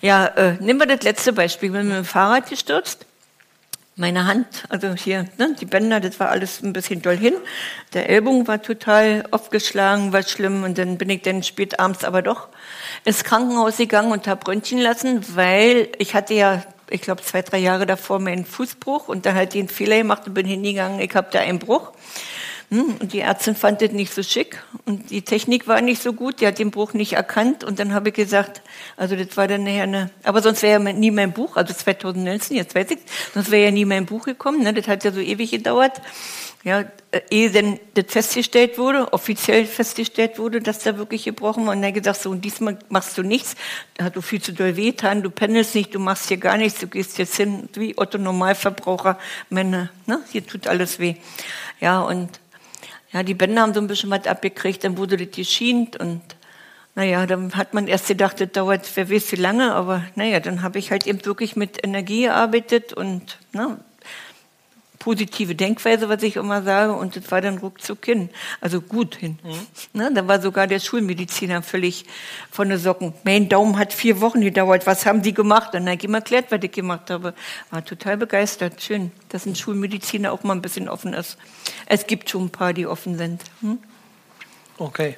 Ja, 0.00 0.26
äh, 0.26 0.54
nehmen 0.60 0.80
wir 0.80 0.86
das 0.86 1.02
letzte 1.02 1.32
Beispiel. 1.32 1.68
Ich 1.68 1.72
bin 1.72 1.88
mit 1.88 1.96
dem 1.96 2.04
Fahrrad 2.04 2.48
gestürzt. 2.48 3.06
Meine 3.96 4.26
Hand, 4.26 4.46
also 4.68 4.94
hier, 4.94 5.26
ne, 5.38 5.56
die 5.60 5.64
Bänder, 5.64 5.98
das 5.98 6.20
war 6.20 6.28
alles 6.28 6.62
ein 6.62 6.72
bisschen 6.72 7.02
doll 7.02 7.16
hin. 7.16 7.34
Der 7.94 8.08
Ellbogen 8.08 8.46
war 8.46 8.62
total 8.62 9.24
aufgeschlagen, 9.32 10.12
war 10.12 10.22
schlimm. 10.22 10.62
Und 10.62 10.78
dann 10.78 10.98
bin 10.98 11.10
ich 11.10 11.22
dann 11.22 11.42
spät 11.42 11.80
abends 11.80 12.04
aber 12.04 12.22
doch 12.22 12.46
ins 13.04 13.24
Krankenhaus 13.24 13.78
gegangen 13.78 14.12
und 14.12 14.28
habe 14.28 14.46
Röntgen 14.46 14.78
lassen, 14.78 15.24
weil 15.34 15.88
ich 15.98 16.14
hatte 16.14 16.34
ja, 16.34 16.62
ich 16.90 17.02
glaube, 17.02 17.22
zwei, 17.22 17.42
drei 17.42 17.58
Jahre 17.58 17.86
davor 17.86 18.20
meinen 18.20 18.44
Fußbruch 18.44 19.08
und 19.08 19.26
dann 19.26 19.34
halt 19.34 19.54
den 19.54 19.68
Fehler 19.68 19.98
gemacht 19.98 20.28
und 20.28 20.34
bin 20.34 20.46
hingegangen, 20.46 21.00
ich 21.00 21.14
habe 21.16 21.28
da 21.32 21.40
einen 21.40 21.58
Bruch. 21.58 21.90
Hm, 22.70 22.96
Und 23.00 23.12
die 23.14 23.20
Ärztin 23.20 23.54
fand 23.54 23.80
das 23.80 23.92
nicht 23.92 24.12
so 24.12 24.22
schick 24.22 24.62
und 24.84 25.10
die 25.10 25.22
Technik 25.22 25.66
war 25.68 25.80
nicht 25.80 26.02
so 26.02 26.12
gut, 26.12 26.42
die 26.42 26.46
hat 26.46 26.58
den 26.58 26.70
Bruch 26.70 26.92
nicht 26.92 27.14
erkannt 27.14 27.64
und 27.64 27.78
dann 27.78 27.94
habe 27.94 28.10
ich 28.10 28.14
gesagt, 28.14 28.60
also 28.98 29.16
das 29.16 29.38
war 29.38 29.48
dann 29.48 29.64
nachher 29.64 29.84
eine, 29.84 30.10
aber 30.22 30.42
sonst 30.42 30.62
wäre 30.62 30.82
ja 30.82 30.92
nie 30.92 31.10
mein 31.10 31.32
Buch, 31.32 31.56
also 31.56 31.72
2019, 31.72 32.58
jetzt 32.58 32.74
weiß 32.74 32.90
ich, 32.90 32.98
sonst 33.32 33.50
wäre 33.50 33.64
ja 33.64 33.70
nie 33.70 33.86
mein 33.86 34.04
Buch 34.04 34.26
gekommen, 34.26 34.62
ne? 34.62 34.74
das 34.74 34.86
hat 34.86 35.02
ja 35.02 35.12
so 35.12 35.20
ewig 35.20 35.50
gedauert, 35.50 36.02
ja, 36.62 36.80
äh, 37.10 37.22
ehe 37.30 37.50
denn 37.50 37.80
das 37.94 38.04
festgestellt 38.08 38.76
wurde, 38.76 39.14
offiziell 39.14 39.64
festgestellt 39.64 40.38
wurde, 40.38 40.60
dass 40.60 40.80
da 40.80 40.98
wirklich 40.98 41.24
gebrochen 41.24 41.64
war 41.64 41.72
und 41.72 41.80
dann 41.80 41.94
gesagt, 41.94 42.20
so 42.20 42.28
und 42.28 42.44
diesmal 42.44 42.78
machst 42.90 43.16
du 43.16 43.22
nichts, 43.22 43.54
da 43.94 44.04
hat 44.04 44.16
du 44.16 44.20
viel 44.20 44.42
zu 44.42 44.52
doll 44.52 44.76
wehtan, 44.76 45.22
du 45.22 45.30
pendelst 45.30 45.74
nicht, 45.74 45.94
du 45.94 46.00
machst 46.00 46.28
hier 46.28 46.36
gar 46.36 46.58
nichts, 46.58 46.80
du 46.80 46.86
gehst 46.86 47.16
jetzt 47.16 47.36
hin, 47.36 47.70
wie 47.72 47.96
Otto 47.96 48.18
Normalverbraucher, 48.18 49.18
meine, 49.48 49.88
ne? 50.04 50.20
hier 50.30 50.46
tut 50.46 50.66
alles 50.66 50.98
weh. 50.98 51.14
Ja, 51.80 52.00
und 52.00 52.28
ja, 53.12 53.22
die 53.22 53.34
Bänder 53.34 53.62
haben 53.62 53.74
so 53.74 53.80
ein 53.80 53.86
bisschen 53.86 54.10
was 54.10 54.26
abgekriegt, 54.26 54.84
dann 54.84 54.96
wurde 54.98 55.16
das 55.16 55.34
geschient 55.34 55.98
und 55.98 56.20
naja, 56.94 57.26
dann 57.26 57.54
hat 57.54 57.74
man 57.74 57.86
erst 57.86 58.08
gedacht, 58.08 58.40
das 58.40 58.50
dauert 58.50 58.90
wer 58.96 59.10
weiß 59.10 59.32
wie 59.32 59.36
lange, 59.36 59.72
aber 59.72 60.02
naja, 60.16 60.40
dann 60.40 60.62
habe 60.62 60.78
ich 60.78 60.90
halt 60.90 61.06
eben 61.06 61.24
wirklich 61.24 61.54
mit 61.54 61.84
Energie 61.84 62.22
gearbeitet 62.22 62.92
und 62.92 63.38
na, 63.52 63.78
positive 65.08 65.54
Denkweise, 65.54 66.10
was 66.10 66.22
ich 66.22 66.36
immer 66.36 66.62
sage, 66.62 66.92
und 66.92 67.16
das 67.16 67.30
war 67.30 67.40
dann 67.40 67.56
ruckzuck 67.56 68.04
hin. 68.04 68.28
Also 68.60 68.82
gut 68.82 69.16
hin. 69.16 69.38
Na, 69.94 70.10
da 70.10 70.28
war 70.28 70.38
sogar 70.42 70.66
der 70.66 70.80
Schulmediziner 70.80 71.62
völlig 71.62 72.04
von 72.50 72.68
den 72.68 72.78
Socken. 72.78 73.14
Mein 73.24 73.48
Daumen 73.48 73.78
hat 73.78 73.94
vier 73.94 74.20
Wochen 74.20 74.42
gedauert. 74.42 74.86
Was 74.86 75.06
haben 75.06 75.24
Sie 75.24 75.32
gemacht? 75.32 75.68
Und 75.68 75.80
dann 75.80 75.86
habe 75.86 75.96
ich 75.96 76.04
ihm 76.04 76.12
erklärt, 76.12 76.50
was 76.50 76.60
ich 76.62 76.72
gemacht 76.72 77.08
habe. 77.08 77.32
War 77.70 77.82
total 77.82 78.18
begeistert. 78.18 78.82
Schön, 78.82 79.10
dass 79.30 79.46
ein 79.46 79.56
Schulmediziner 79.56 80.30
auch 80.30 80.42
mal 80.42 80.52
ein 80.52 80.60
bisschen 80.60 80.90
offen 80.90 81.14
ist. 81.14 81.38
Es 81.86 82.06
gibt 82.06 82.28
schon 82.28 82.44
ein 82.44 82.50
paar, 82.50 82.74
die 82.74 82.86
offen 82.86 83.16
sind. 83.16 83.40
Hm? 83.62 83.78
Okay. 84.76 85.16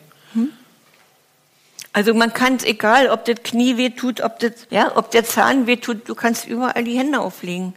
Also 1.93 2.15
man 2.15 2.33
kann 2.33 2.55
es, 2.55 2.65
egal, 2.65 3.09
ob 3.09 3.25
das 3.25 3.43
Knie 3.43 3.77
weh 3.77 3.91
tut, 3.91 4.21
ob, 4.21 4.39
das, 4.39 4.53
ja, 4.71 4.97
ob 4.97 5.11
der 5.11 5.25
Zahn 5.25 5.67
weh 5.67 5.79
tut, 5.79 6.09
du 6.09 6.15
kannst 6.15 6.47
überall 6.47 6.85
die 6.85 6.97
Hände 6.97 7.19
auflegen. 7.19 7.75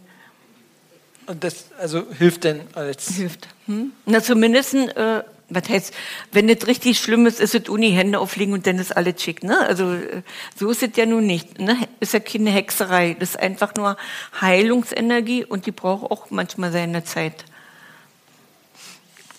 Und 1.25 1.43
das 1.43 1.65
also 1.79 2.03
hilft 2.17 2.43
denn 2.43 2.61
als 2.73 3.15
Hilft. 3.15 3.47
Hm? 3.65 3.91
Na, 4.05 4.21
zumindest, 4.21 4.73
äh, 4.73 5.23
was 5.49 5.69
heißt, 5.69 5.93
wenn 6.31 6.47
das 6.47 6.67
richtig 6.67 6.99
schlimm 6.99 7.25
ist, 7.25 7.39
ist 7.39 7.55
es 7.55 7.69
Uni 7.69 7.91
Hände 7.91 8.19
auflegen 8.19 8.53
und 8.53 8.67
dann 8.67 8.79
ist 8.79 8.95
alles 8.95 9.21
schick. 9.21 9.43
Ne? 9.43 9.57
Also 9.59 9.93
äh, 9.93 10.21
so 10.55 10.69
ist 10.69 10.83
es 10.83 10.95
ja 10.95 11.05
nun 11.05 11.25
nicht. 11.25 11.59
Ne? 11.59 11.77
Ist 11.99 12.13
ja 12.13 12.19
keine 12.19 12.49
Hexerei. 12.49 13.15
Das 13.19 13.31
ist 13.31 13.39
einfach 13.39 13.75
nur 13.75 13.97
Heilungsenergie 14.41 15.45
und 15.45 15.65
die 15.65 15.71
braucht 15.71 16.11
auch 16.11 16.29
manchmal 16.29 16.71
seine 16.71 17.03
Zeit. 17.03 17.45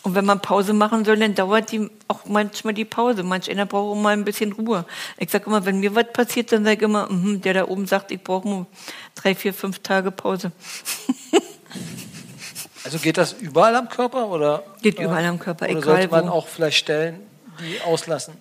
Und 0.05 0.15
wenn 0.15 0.27
man 0.27 0.41
Pause 0.41 0.75
machen 0.75 1.07
soll, 1.07 1.17
dann 1.17 1.35
dauert 1.35 1.73
die 1.73 1.89
auch 2.09 2.27
manchmal 2.27 2.75
die 2.75 2.85
Pause. 2.85 3.23
Manch 3.23 3.51
einer 3.51 3.65
braucht 3.65 3.97
auch 3.97 4.01
mal 4.01 4.13
ein 4.13 4.27
bisschen 4.27 4.53
Ruhe. 4.53 4.85
Ich 5.17 5.31
sage 5.31 5.47
immer, 5.47 5.65
wenn 5.65 5.81
mir 5.81 5.95
was 5.95 6.13
passiert, 6.13 6.53
dann 6.53 6.63
sage 6.63 6.77
ich 6.77 6.83
immer, 6.83 7.11
mhm, 7.11 7.41
der 7.41 7.55
da 7.55 7.69
oben 7.69 7.87
sagt, 7.87 8.13
ich 8.13 8.23
brauche 8.23 8.47
nur 8.47 8.67
drei, 9.15 9.35
vier, 9.35 9.55
fünf 9.55 9.79
Tage 9.79 10.11
Pause. 10.11 10.53
Also 12.85 12.99
geht 12.99 13.17
das 13.17 13.33
überall 13.33 13.75
am 13.77 13.89
Körper 13.89 14.29
oder? 14.29 14.63
Geht 14.83 14.99
überall 14.99 15.25
am 15.25 15.39
Körper, 15.39 15.65
oder 15.65 15.71
egal 15.71 15.83
sollte 15.83 16.09
man 16.09 16.29
wo. 16.29 16.33
auch 16.33 16.49
vielleicht 16.49 16.79
Stellen, 16.79 17.21
die 17.61 17.81
auslassen? 17.81 18.35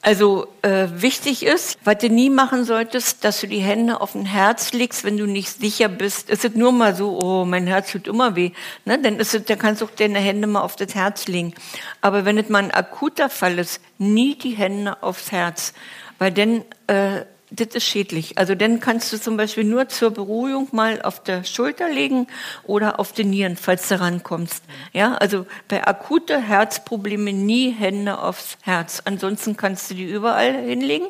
Also 0.00 0.46
äh, 0.62 0.86
wichtig 0.92 1.44
ist, 1.44 1.78
was 1.82 1.98
du 1.98 2.08
nie 2.08 2.30
machen 2.30 2.64
solltest, 2.64 3.24
dass 3.24 3.40
du 3.40 3.48
die 3.48 3.58
Hände 3.58 4.00
auf 4.00 4.14
ein 4.14 4.26
Herz 4.26 4.72
legst, 4.72 5.02
wenn 5.02 5.16
du 5.16 5.26
nicht 5.26 5.60
sicher 5.60 5.88
bist. 5.88 6.30
Ist 6.30 6.44
es 6.44 6.54
nur 6.54 6.70
mal 6.70 6.94
so, 6.94 7.18
oh, 7.20 7.44
mein 7.44 7.66
Herz 7.66 7.90
tut 7.90 8.06
immer 8.06 8.36
weh, 8.36 8.52
ne? 8.84 9.00
dann, 9.02 9.18
ist 9.18 9.34
es, 9.34 9.44
dann 9.44 9.58
kannst 9.58 9.82
du 9.82 9.86
auch 9.86 9.90
deine 9.90 10.20
Hände 10.20 10.46
mal 10.46 10.60
auf 10.60 10.76
das 10.76 10.94
Herz 10.94 11.26
legen. 11.26 11.52
Aber 12.00 12.24
wenn 12.24 12.38
es 12.38 12.48
mal 12.48 12.62
ein 12.62 12.70
akuter 12.70 13.28
Fall 13.28 13.58
ist, 13.58 13.80
nie 13.98 14.36
die 14.36 14.52
Hände 14.52 15.02
aufs 15.02 15.32
Herz, 15.32 15.74
weil 16.18 16.30
dann 16.32 16.64
äh, 16.86 17.24
das 17.50 17.68
ist 17.68 17.84
schädlich. 17.84 18.36
Also 18.36 18.54
dann 18.54 18.80
kannst 18.80 19.12
du 19.12 19.18
zum 19.18 19.36
Beispiel 19.36 19.64
nur 19.64 19.88
zur 19.88 20.10
Beruhigung 20.10 20.68
mal 20.72 21.00
auf 21.02 21.22
der 21.22 21.44
Schulter 21.44 21.88
legen 21.88 22.26
oder 22.64 23.00
auf 23.00 23.12
den 23.12 23.30
Nieren, 23.30 23.56
falls 23.56 23.88
du 23.88 23.98
rankommst. 23.98 24.62
Ja, 24.92 25.14
also 25.14 25.46
bei 25.68 25.86
akute 25.86 26.40
Herzproblemen 26.40 27.46
nie 27.46 27.70
Hände 27.70 28.18
aufs 28.18 28.58
Herz. 28.62 29.02
Ansonsten 29.04 29.56
kannst 29.56 29.90
du 29.90 29.94
die 29.94 30.04
überall 30.04 30.54
hinlegen. 30.54 31.06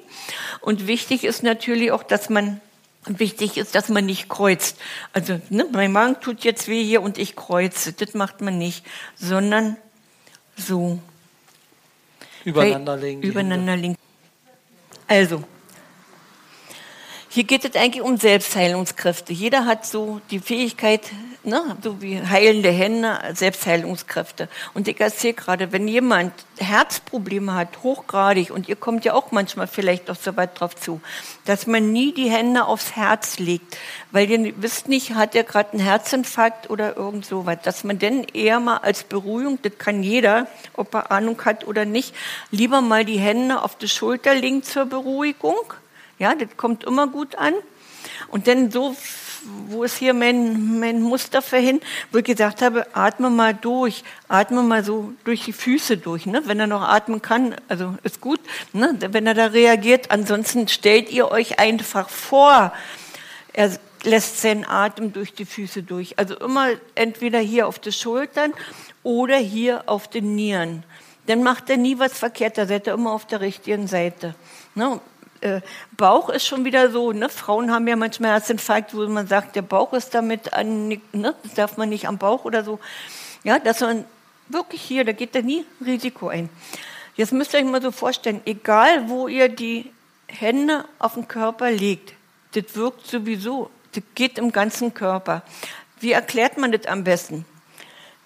Und 0.60 0.86
wichtig 0.86 1.24
ist 1.24 1.42
natürlich 1.42 1.92
auch, 1.92 2.02
dass 2.02 2.30
man 2.30 2.60
Wichtig 3.06 3.56
ist, 3.56 3.74
dass 3.74 3.88
man 3.88 4.04
nicht 4.04 4.28
kreuzt. 4.28 4.76
Also, 5.14 5.40
ne, 5.48 5.66
mein 5.72 5.92
Magen 5.92 6.20
tut 6.20 6.44
jetzt 6.44 6.68
weh 6.68 6.84
hier 6.84 7.00
und 7.00 7.16
ich 7.16 7.36
kreuze. 7.36 7.94
Das 7.94 8.12
macht 8.12 8.42
man 8.42 8.58
nicht, 8.58 8.84
sondern 9.16 9.76
so. 10.56 10.98
Übereinander 12.44 12.96
legen. 12.96 13.22
Übereinander 13.22 13.76
legen. 13.76 13.96
Also, 15.06 15.42
hier 17.38 17.44
geht 17.44 17.64
es 17.64 17.80
eigentlich 17.80 18.02
um 18.02 18.16
Selbstheilungskräfte. 18.16 19.32
Jeder 19.32 19.64
hat 19.64 19.86
so 19.86 20.20
die 20.32 20.40
Fähigkeit, 20.40 21.02
ne, 21.44 21.76
so 21.84 22.02
wie 22.02 22.20
heilende 22.20 22.72
Hände, 22.72 23.16
Selbstheilungskräfte. 23.32 24.48
Und 24.74 24.88
ich 24.88 25.00
erzähle 25.00 25.34
gerade, 25.34 25.70
wenn 25.70 25.86
jemand 25.86 26.32
Herzprobleme 26.58 27.54
hat, 27.54 27.84
hochgradig, 27.84 28.50
und 28.50 28.68
ihr 28.68 28.74
kommt 28.74 29.04
ja 29.04 29.14
auch 29.14 29.30
manchmal 29.30 29.68
vielleicht 29.68 30.10
auch 30.10 30.16
so 30.16 30.36
weit 30.36 30.58
drauf 30.58 30.74
zu, 30.74 31.00
dass 31.44 31.68
man 31.68 31.92
nie 31.92 32.12
die 32.12 32.28
Hände 32.28 32.64
aufs 32.64 32.96
Herz 32.96 33.38
legt, 33.38 33.76
weil 34.10 34.28
ihr 34.28 34.54
wisst 34.60 34.88
nicht, 34.88 35.14
hat 35.14 35.36
er 35.36 35.44
gerade 35.44 35.74
einen 35.74 35.80
Herzinfarkt 35.80 36.70
oder 36.70 36.96
irgend 36.96 37.24
so 37.24 37.46
was, 37.46 37.62
dass 37.62 37.84
man 37.84 38.00
denn 38.00 38.24
eher 38.34 38.58
mal 38.58 38.78
als 38.78 39.04
Beruhigung, 39.04 39.60
das 39.62 39.78
kann 39.78 40.02
jeder, 40.02 40.48
ob 40.74 40.92
er 40.92 41.12
Ahnung 41.12 41.40
hat 41.44 41.68
oder 41.68 41.84
nicht, 41.84 42.16
lieber 42.50 42.80
mal 42.80 43.04
die 43.04 43.20
Hände 43.20 43.62
auf 43.62 43.76
die 43.76 43.86
Schulter 43.86 44.34
legen 44.34 44.64
zur 44.64 44.86
Beruhigung 44.86 45.54
ja, 46.18 46.34
das 46.34 46.56
kommt 46.56 46.84
immer 46.84 47.06
gut 47.06 47.36
an. 47.36 47.54
Und 48.28 48.46
dann 48.46 48.70
so, 48.70 48.96
wo 49.68 49.84
ist 49.84 49.98
hier 49.98 50.14
mein, 50.14 50.80
mein 50.80 51.00
Muster 51.00 51.42
vorhin, 51.42 51.80
wo 52.12 52.18
ich 52.18 52.24
gesagt 52.24 52.62
habe, 52.62 52.86
atme 52.94 53.30
mal 53.30 53.54
durch, 53.54 54.02
atme 54.28 54.62
mal 54.62 54.84
so 54.84 55.12
durch 55.24 55.44
die 55.44 55.52
Füße 55.52 55.96
durch, 55.96 56.26
ne? 56.26 56.42
wenn 56.46 56.60
er 56.60 56.66
noch 56.66 56.82
atmen 56.82 57.22
kann, 57.22 57.54
also 57.68 57.94
ist 58.02 58.20
gut, 58.20 58.40
ne? 58.72 58.96
wenn 59.00 59.26
er 59.26 59.34
da 59.34 59.46
reagiert. 59.46 60.10
Ansonsten 60.10 60.68
stellt 60.68 61.10
ihr 61.10 61.30
euch 61.30 61.58
einfach 61.58 62.08
vor, 62.08 62.72
er 63.52 63.78
lässt 64.04 64.40
seinen 64.40 64.64
Atem 64.64 65.12
durch 65.12 65.32
die 65.34 65.44
Füße 65.44 65.82
durch. 65.82 66.18
Also 66.18 66.36
immer 66.36 66.68
entweder 66.94 67.38
hier 67.38 67.66
auf 67.66 67.78
die 67.78 67.92
Schultern 67.92 68.52
oder 69.02 69.36
hier 69.36 69.84
auf 69.86 70.08
den 70.08 70.34
Nieren. 70.34 70.84
Dann 71.26 71.42
macht 71.42 71.68
er 71.68 71.76
nie 71.76 71.98
was 71.98 72.18
verkehrt, 72.18 72.56
da 72.56 72.66
seid 72.66 72.86
ihr 72.86 72.94
immer 72.94 73.12
auf 73.12 73.26
der 73.26 73.40
richtigen 73.40 73.86
Seite. 73.86 74.34
Ne? 74.74 75.00
Äh, 75.40 75.60
Bauch 75.96 76.28
ist 76.28 76.46
schon 76.46 76.64
wieder 76.64 76.90
so, 76.90 77.12
ne? 77.12 77.28
Frauen 77.28 77.70
haben 77.70 77.86
ja 77.88 77.96
manchmal 77.96 78.32
Herzinfarkt, 78.32 78.94
wo 78.94 79.06
man 79.08 79.26
sagt, 79.26 79.56
der 79.56 79.62
Bauch 79.62 79.92
ist 79.92 80.14
damit 80.14 80.52
an, 80.52 80.88
ne? 81.12 81.34
Das 81.42 81.54
darf 81.54 81.76
man 81.76 81.88
nicht 81.88 82.06
am 82.08 82.18
Bauch 82.18 82.44
oder 82.44 82.64
so. 82.64 82.78
Ja, 83.44 83.58
dass 83.58 83.80
man 83.80 84.04
wirklich 84.48 84.82
hier, 84.82 85.04
da 85.04 85.12
geht 85.12 85.34
da 85.34 85.42
nie 85.42 85.64
Risiko 85.84 86.28
ein. 86.28 86.48
Jetzt 87.16 87.32
müsst 87.32 87.52
ihr 87.52 87.60
euch 87.60 87.66
mal 87.66 87.82
so 87.82 87.90
vorstellen, 87.90 88.40
egal 88.44 89.08
wo 89.08 89.28
ihr 89.28 89.48
die 89.48 89.90
Hände 90.28 90.84
auf 90.98 91.14
den 91.14 91.26
Körper 91.26 91.70
legt, 91.70 92.14
das 92.52 92.76
wirkt 92.76 93.06
sowieso, 93.06 93.70
das 93.92 94.04
geht 94.14 94.38
im 94.38 94.52
ganzen 94.52 94.94
Körper. 94.94 95.42
Wie 96.00 96.12
erklärt 96.12 96.58
man 96.58 96.72
das 96.72 96.86
am 96.86 97.04
besten? 97.04 97.44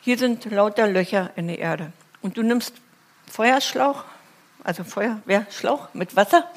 Hier 0.00 0.18
sind 0.18 0.44
lauter 0.50 0.88
Löcher 0.88 1.30
in 1.36 1.46
der 1.46 1.58
Erde. 1.58 1.92
Und 2.20 2.36
du 2.36 2.42
nimmst 2.42 2.74
Feuerschlauch, 3.30 4.04
also 4.64 4.84
Feuerwehrschlauch 4.84 5.94
mit 5.94 6.16
Wasser. 6.16 6.50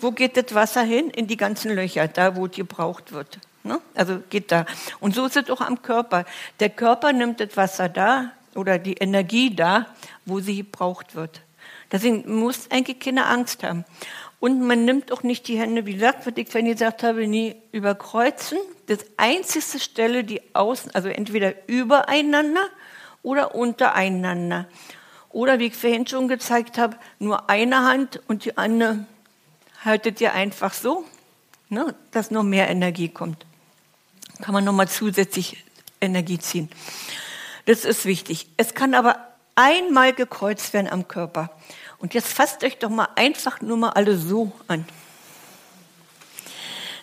Wo 0.00 0.12
geht 0.12 0.36
das 0.36 0.54
Wasser 0.54 0.82
hin? 0.82 1.10
In 1.10 1.26
die 1.26 1.36
ganzen 1.36 1.74
Löcher, 1.74 2.08
da 2.08 2.36
wo 2.36 2.46
es 2.46 2.52
gebraucht 2.52 3.12
wird. 3.12 3.38
Ne? 3.64 3.80
Also 3.94 4.20
geht 4.30 4.50
da. 4.50 4.66
Und 5.00 5.14
so 5.14 5.26
ist 5.26 5.36
es 5.36 5.50
auch 5.50 5.60
am 5.60 5.82
Körper. 5.82 6.24
Der 6.60 6.70
Körper 6.70 7.12
nimmt 7.12 7.40
das 7.40 7.56
Wasser 7.56 7.88
da 7.88 8.32
oder 8.54 8.78
die 8.78 8.94
Energie 8.94 9.54
da, 9.54 9.86
wo 10.24 10.40
sie 10.40 10.56
gebraucht 10.56 11.14
wird. 11.14 11.42
Deswegen 11.90 12.38
muss 12.38 12.70
eigentlich 12.70 13.00
keine 13.00 13.26
Angst 13.26 13.62
haben. 13.62 13.84
Und 14.40 14.60
man 14.60 14.84
nimmt 14.84 15.12
auch 15.12 15.22
nicht 15.22 15.46
die 15.46 15.58
Hände, 15.58 15.86
wie 15.86 15.94
gesagt, 15.94 16.26
was 16.26 16.32
ich 16.36 16.50
gesagt 16.50 17.04
habe, 17.04 17.28
nie 17.28 17.54
überkreuzen. 17.70 18.58
Das 18.86 18.98
einzigste 19.16 19.78
Stelle, 19.78 20.24
die 20.24 20.42
außen, 20.54 20.92
also 20.94 21.08
entweder 21.08 21.54
übereinander 21.68 22.64
oder 23.22 23.54
untereinander. 23.54 24.66
Oder 25.32 25.58
wie 25.58 25.66
ich 25.66 25.76
vorhin 25.76 26.06
schon 26.06 26.28
gezeigt 26.28 26.78
habe, 26.78 26.96
nur 27.18 27.48
eine 27.48 27.84
Hand 27.84 28.20
und 28.28 28.44
die 28.44 28.56
andere 28.58 29.06
haltet 29.84 30.20
ihr 30.20 30.34
einfach 30.34 30.74
so, 30.74 31.04
ne, 31.68 31.94
dass 32.10 32.30
noch 32.30 32.42
mehr 32.42 32.68
Energie 32.68 33.08
kommt. 33.08 33.46
Kann 34.40 34.54
man 34.54 34.64
nochmal 34.64 34.88
zusätzlich 34.88 35.64
Energie 36.00 36.38
ziehen. 36.38 36.68
Das 37.66 37.84
ist 37.84 38.04
wichtig. 38.04 38.48
Es 38.56 38.74
kann 38.74 38.94
aber 38.94 39.16
einmal 39.54 40.12
gekreuzt 40.12 40.72
werden 40.72 40.88
am 40.88 41.08
Körper. 41.08 41.50
Und 41.98 42.14
jetzt 42.14 42.28
fasst 42.28 42.64
euch 42.64 42.78
doch 42.78 42.90
mal 42.90 43.08
einfach 43.14 43.60
nur 43.60 43.76
mal 43.76 43.90
alle 43.90 44.18
so 44.18 44.52
an. 44.66 44.84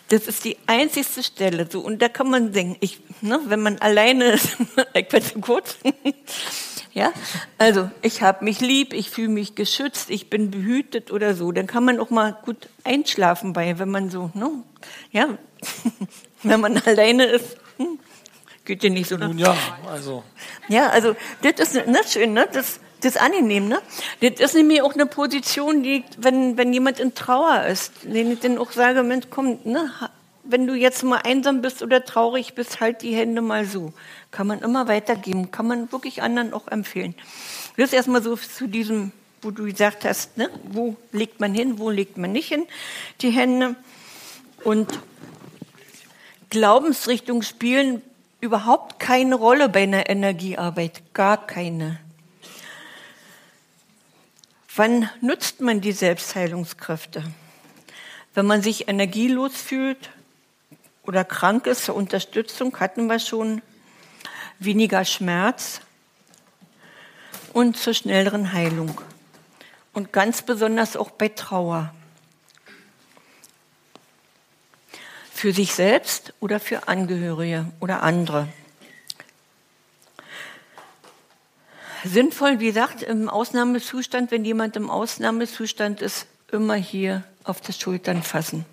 Das 0.08 0.26
ist 0.26 0.44
die 0.44 0.56
einzigste 0.66 1.22
Stelle. 1.22 1.68
So, 1.70 1.80
und 1.80 2.02
da 2.02 2.08
kann 2.08 2.28
man 2.28 2.52
denken, 2.52 2.76
ich, 2.80 3.00
ne, 3.22 3.40
wenn 3.44 3.62
man 3.62 3.78
alleine 3.78 4.32
ist, 4.32 4.56
ich 4.94 5.12
werde 5.12 5.22
zu 5.22 5.40
kurz. 5.40 5.76
Ja, 6.92 7.12
also 7.58 7.88
ich 8.02 8.22
habe 8.22 8.44
mich 8.44 8.60
lieb, 8.60 8.92
ich 8.92 9.10
fühle 9.10 9.28
mich 9.28 9.54
geschützt, 9.54 10.10
ich 10.10 10.28
bin 10.28 10.50
behütet 10.50 11.12
oder 11.12 11.34
so. 11.34 11.52
Dann 11.52 11.66
kann 11.66 11.84
man 11.84 12.00
auch 12.00 12.10
mal 12.10 12.36
gut 12.44 12.68
einschlafen 12.82 13.52
bei, 13.52 13.78
wenn 13.78 13.90
man 13.90 14.10
so, 14.10 14.30
ne? 14.34 14.50
Ja, 15.12 15.38
wenn 16.42 16.60
man 16.60 16.76
alleine 16.78 17.26
ist, 17.26 17.56
hm, 17.76 17.98
geht 18.64 18.82
ja 18.82 18.90
nicht 18.90 19.08
so. 19.08 19.16
Nun 19.16 19.38
ja, 19.38 19.56
also. 19.88 20.24
Ja, 20.68 20.88
also 20.88 21.14
das 21.42 21.74
ist 21.74 21.86
ne, 21.86 22.00
schön, 22.08 22.32
ne? 22.32 22.48
Das, 22.52 22.80
das 23.00 23.14
ist 23.14 23.20
angenehm, 23.20 23.68
ne? 23.68 23.80
Das 24.20 24.40
ist 24.40 24.54
nämlich 24.54 24.82
auch 24.82 24.94
eine 24.94 25.06
Position, 25.06 25.84
die, 25.84 26.02
wenn, 26.18 26.56
wenn 26.56 26.72
jemand 26.72 26.98
in 26.98 27.14
Trauer 27.14 27.66
ist, 27.66 27.92
den 28.02 28.32
ich 28.32 28.40
dann 28.40 28.58
auch 28.58 28.72
sage, 28.72 29.04
Mensch, 29.04 29.26
komm, 29.30 29.60
ne? 29.62 29.92
Wenn 30.50 30.66
du 30.66 30.74
jetzt 30.74 31.04
mal 31.04 31.20
einsam 31.22 31.62
bist 31.62 31.80
oder 31.80 32.04
traurig 32.04 32.54
bist, 32.54 32.80
halt 32.80 33.02
die 33.02 33.14
Hände 33.14 33.40
mal 33.40 33.64
so. 33.66 33.92
Kann 34.32 34.48
man 34.48 34.62
immer 34.62 34.88
weitergeben, 34.88 35.52
kann 35.52 35.68
man 35.68 35.92
wirklich 35.92 36.22
anderen 36.22 36.52
auch 36.52 36.66
empfehlen. 36.66 37.14
Das 37.76 37.90
ist 37.90 37.92
erstmal 37.92 38.20
so 38.20 38.34
zu 38.34 38.66
diesem, 38.66 39.12
wo 39.42 39.52
du 39.52 39.64
gesagt 39.64 40.04
hast, 40.04 40.36
ne? 40.36 40.50
wo 40.64 40.96
legt 41.12 41.38
man 41.38 41.54
hin, 41.54 41.78
wo 41.78 41.90
legt 41.90 42.18
man 42.18 42.32
nicht 42.32 42.48
hin, 42.48 42.66
die 43.20 43.30
Hände. 43.30 43.76
Und 44.64 44.98
Glaubensrichtungen 46.50 47.44
spielen 47.44 48.02
überhaupt 48.40 48.98
keine 48.98 49.36
Rolle 49.36 49.68
bei 49.68 49.84
einer 49.84 50.10
Energiearbeit, 50.10 51.14
gar 51.14 51.46
keine. 51.46 52.00
Wann 54.74 55.08
nutzt 55.20 55.60
man 55.60 55.80
die 55.80 55.92
Selbstheilungskräfte? 55.92 57.22
Wenn 58.34 58.46
man 58.46 58.62
sich 58.62 58.88
energielos 58.88 59.54
fühlt 59.54 60.10
oder 61.10 61.24
krank 61.24 61.66
ist, 61.66 61.86
zur 61.86 61.96
Unterstützung 61.96 62.78
hatten 62.78 63.08
wir 63.08 63.18
schon 63.18 63.62
weniger 64.60 65.04
Schmerz 65.04 65.80
und 67.52 67.76
zur 67.76 67.94
schnelleren 67.94 68.52
Heilung. 68.52 69.00
Und 69.92 70.12
ganz 70.12 70.42
besonders 70.42 70.96
auch 70.96 71.10
bei 71.10 71.26
Trauer. 71.26 71.92
Für 75.34 75.52
sich 75.52 75.74
selbst 75.74 76.32
oder 76.38 76.60
für 76.60 76.86
Angehörige 76.86 77.66
oder 77.80 78.04
andere. 78.04 78.46
Sinnvoll, 82.04 82.60
wie 82.60 82.66
gesagt, 82.66 83.02
im 83.02 83.28
Ausnahmezustand, 83.28 84.30
wenn 84.30 84.44
jemand 84.44 84.76
im 84.76 84.88
Ausnahmezustand 84.88 86.02
ist, 86.02 86.28
immer 86.52 86.76
hier 86.76 87.24
auf 87.42 87.60
die 87.60 87.72
Schultern 87.72 88.22
fassen. 88.22 88.64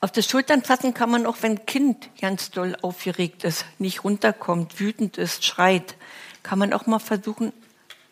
Auf 0.00 0.12
die 0.12 0.22
Schultern 0.22 0.62
fassen 0.62 0.94
kann 0.94 1.10
man 1.10 1.26
auch, 1.26 1.38
wenn 1.40 1.52
ein 1.52 1.66
Kind 1.66 2.10
ganz 2.20 2.50
doll 2.50 2.76
aufgeregt 2.82 3.44
ist, 3.44 3.64
nicht 3.78 4.04
runterkommt, 4.04 4.78
wütend 4.78 5.16
ist, 5.16 5.44
schreit, 5.44 5.96
kann 6.42 6.58
man 6.58 6.72
auch 6.72 6.86
mal 6.86 6.98
versuchen, 6.98 7.52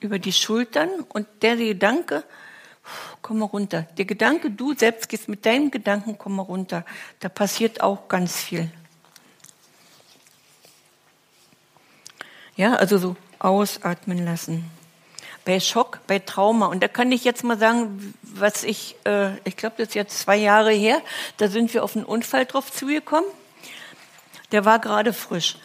über 0.01 0.19
die 0.19 0.33
Schultern 0.33 0.89
und 1.09 1.27
der 1.43 1.57
Gedanke, 1.57 2.25
komm 3.23 3.39
mal 3.39 3.47
runter. 3.47 3.83
Der 3.97 4.05
Gedanke, 4.05 4.51
du 4.51 4.75
selbst 4.75 5.09
gehst 5.09 5.29
mit 5.29 5.47
deinen 5.47 5.71
Gedanken, 5.71 6.19
komm 6.19 6.37
mal 6.37 6.43
runter. 6.43 6.85
Da 7.21 7.29
passiert 7.29 7.81
auch 7.81 8.09
ganz 8.09 8.37
viel. 8.37 8.71
Ja, 12.57 12.75
also 12.75 12.99
so 12.99 13.17
ausatmen 13.39 14.25
lassen. 14.25 14.71
Bei 15.45 15.61
Schock, 15.61 16.01
bei 16.07 16.19
Trauma. 16.19 16.67
Und 16.67 16.83
da 16.83 16.89
kann 16.89 17.13
ich 17.13 17.25
jetzt 17.25 17.45
mal 17.45 17.59
sagen, 17.59 18.15
was 18.23 18.65
ich, 18.65 18.97
äh, 19.05 19.37
ich 19.45 19.57
glaube, 19.57 19.77
das 19.79 19.89
ist 19.89 19.95
jetzt 19.95 20.19
zwei 20.19 20.37
Jahre 20.37 20.73
her, 20.73 21.01
da 21.37 21.49
sind 21.49 21.73
wir 21.75 21.85
auf 21.85 21.97
einen 21.97 22.05
Unfall 22.05 22.47
drauf 22.47 22.73
zugekommen. 22.73 23.29
Der 24.53 24.65
war 24.65 24.79
gerade 24.79 25.13
frisch. 25.13 25.57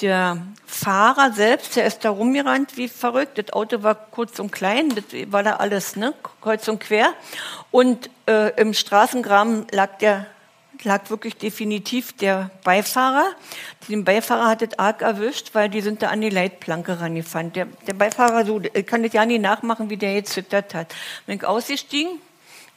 Der 0.00 0.38
Fahrer 0.66 1.32
selbst, 1.32 1.76
der 1.76 1.84
ist 1.84 2.04
da 2.04 2.10
rumgerannt 2.10 2.76
wie 2.76 2.88
verrückt. 2.88 3.36
Das 3.36 3.52
Auto 3.52 3.82
war 3.82 3.94
kurz 3.94 4.38
und 4.38 4.50
klein, 4.50 4.88
das 4.94 5.04
war 5.30 5.42
da 5.42 5.56
alles, 5.56 5.96
ne, 5.96 6.14
kreuz 6.40 6.66
und 6.68 6.80
quer. 6.80 7.12
Und 7.70 8.08
äh, 8.26 8.58
im 8.60 8.72
Straßengraben 8.72 9.66
lag 9.72 9.98
der 9.98 10.26
lag 10.84 11.10
wirklich 11.10 11.36
definitiv 11.36 12.12
der 12.12 12.50
Beifahrer. 12.64 13.24
Den 13.88 14.04
Beifahrer 14.04 14.48
hat 14.48 14.62
es 14.62 14.78
arg 14.78 15.02
erwischt, 15.02 15.50
weil 15.52 15.68
die 15.68 15.80
sind 15.80 16.02
da 16.02 16.08
an 16.08 16.20
die 16.20 16.30
Leitplanke 16.30 17.00
rangefahren. 17.00 17.52
Der, 17.52 17.66
der 17.86 17.94
Beifahrer, 17.94 18.44
so, 18.44 18.60
ich 18.60 18.86
kann 18.86 19.02
das 19.02 19.12
ja 19.12 19.24
nicht 19.26 19.42
nachmachen, 19.42 19.90
wie 19.90 19.96
der 19.96 20.14
jetzt 20.14 20.32
zittert 20.32 20.74
hat. 20.74 20.94
Bin 21.26 21.36
ich 21.36 21.44
ausgestiegen, 21.44 22.20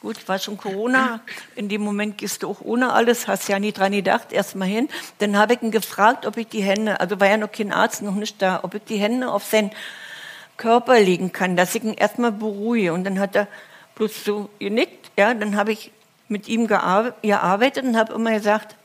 gut, 0.01 0.27
war 0.27 0.38
schon 0.38 0.57
Corona, 0.57 1.22
in 1.55 1.69
dem 1.69 1.81
Moment 1.81 2.17
gehst 2.17 2.43
du 2.43 2.50
auch 2.50 2.62
ohne 2.62 2.93
alles, 2.93 3.27
hast 3.27 3.48
ja 3.48 3.57
nie 3.57 3.72
dran 3.72 3.93
gedacht, 3.93 4.33
erstmal 4.33 4.67
hin. 4.67 4.89
Dann 5.19 5.38
habe 5.38 5.53
ich 5.53 5.62
ihn 5.62 5.72
gefragt, 5.72 6.25
ob 6.25 6.38
ich 6.38 6.48
die 6.48 6.62
Hände, 6.62 7.00
also 7.00 7.19
war 7.19 7.27
ja 7.27 7.38
noch 7.38 7.51
kein 7.51 7.72
Arzt, 7.72 8.01
noch 8.01 8.15
nicht 8.15 8.41
da, 8.41 8.60
ob 8.63 8.75
ich 8.75 8.83
die 8.83 8.98
Hände 8.98 9.31
auf 9.31 9.45
seinen 9.45 9.72
Körper 10.57 11.00
legen 11.00 11.31
kann, 11.31 11.55
dass 11.55 11.74
ich 11.74 11.83
ihn 11.83 11.93
erstmal 11.93 12.31
beruhige. 12.31 12.93
Und 12.93 13.05
dann 13.05 13.19
hat 13.19 13.36
er 13.36 13.48
bloß 13.95 14.25
so 14.25 14.50
genickt, 14.60 15.12
ja, 15.17 15.33
dann 15.33 15.55
habe 15.55 15.72
ich 15.72 15.91
mit 16.27 16.48
ihm 16.48 16.68
gearbeitet 16.68 17.84
und 17.84 17.98
habe 17.98 18.13
immer 18.13 18.32
gesagt, 18.32 18.75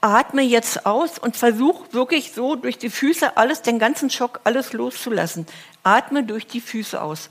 atme 0.00 0.42
jetzt 0.42 0.86
aus 0.86 1.18
und 1.18 1.36
versuch 1.36 1.92
wirklich 1.92 2.32
so 2.32 2.54
durch 2.54 2.78
die 2.78 2.90
Füße 2.90 3.36
alles, 3.36 3.62
den 3.62 3.78
ganzen 3.78 4.10
Schock, 4.10 4.40
alles 4.44 4.72
loszulassen. 4.72 5.46
Atme 5.82 6.22
durch 6.22 6.46
die 6.46 6.60
Füße 6.60 7.00
aus. 7.00 7.30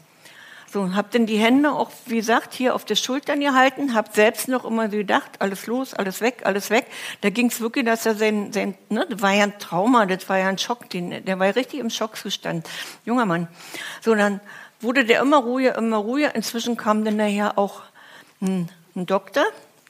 So, 0.71 0.93
habe 0.93 1.07
dann 1.11 1.25
die 1.25 1.37
Hände 1.37 1.71
auch, 1.71 1.89
wie 2.05 2.17
gesagt, 2.17 2.53
hier 2.53 2.75
auf 2.75 2.83
der 2.83 2.95
Schultern 2.95 3.39
gehalten, 3.39 3.93
habe 3.93 4.09
selbst 4.11 4.49
noch 4.49 4.65
immer 4.65 4.89
so 4.89 4.97
gedacht, 4.97 5.31
alles 5.39 5.67
los, 5.67 5.93
alles 5.93 6.19
weg, 6.19 6.41
alles 6.43 6.69
weg. 6.69 6.87
Da 7.21 7.29
ging 7.29 7.47
es 7.47 7.61
wirklich, 7.61 7.85
dass 7.85 8.05
er 8.05 8.15
sein, 8.15 8.51
sein 8.51 8.75
ne, 8.89 9.05
das 9.09 9.21
war 9.21 9.31
ja 9.31 9.43
ein 9.43 9.57
Trauma, 9.57 10.05
das 10.05 10.27
war 10.27 10.37
ja 10.37 10.49
ein 10.49 10.57
Schock, 10.57 10.89
den, 10.89 11.23
der 11.23 11.39
war 11.39 11.45
ja 11.45 11.53
richtig 11.53 11.79
im 11.79 11.89
Schockzustand, 11.89 12.67
junger 13.05 13.25
Mann. 13.25 13.47
So, 14.01 14.15
dann 14.15 14.41
wurde 14.81 15.05
der 15.05 15.21
immer 15.21 15.37
ruhiger, 15.37 15.77
immer 15.77 15.97
ruhiger. 15.97 16.35
Inzwischen 16.35 16.75
kam 16.75 17.05
dann 17.05 17.15
nachher 17.15 17.57
auch 17.57 17.83
ein 18.41 18.69
ein 18.95 19.05
Doktor, 19.05 19.45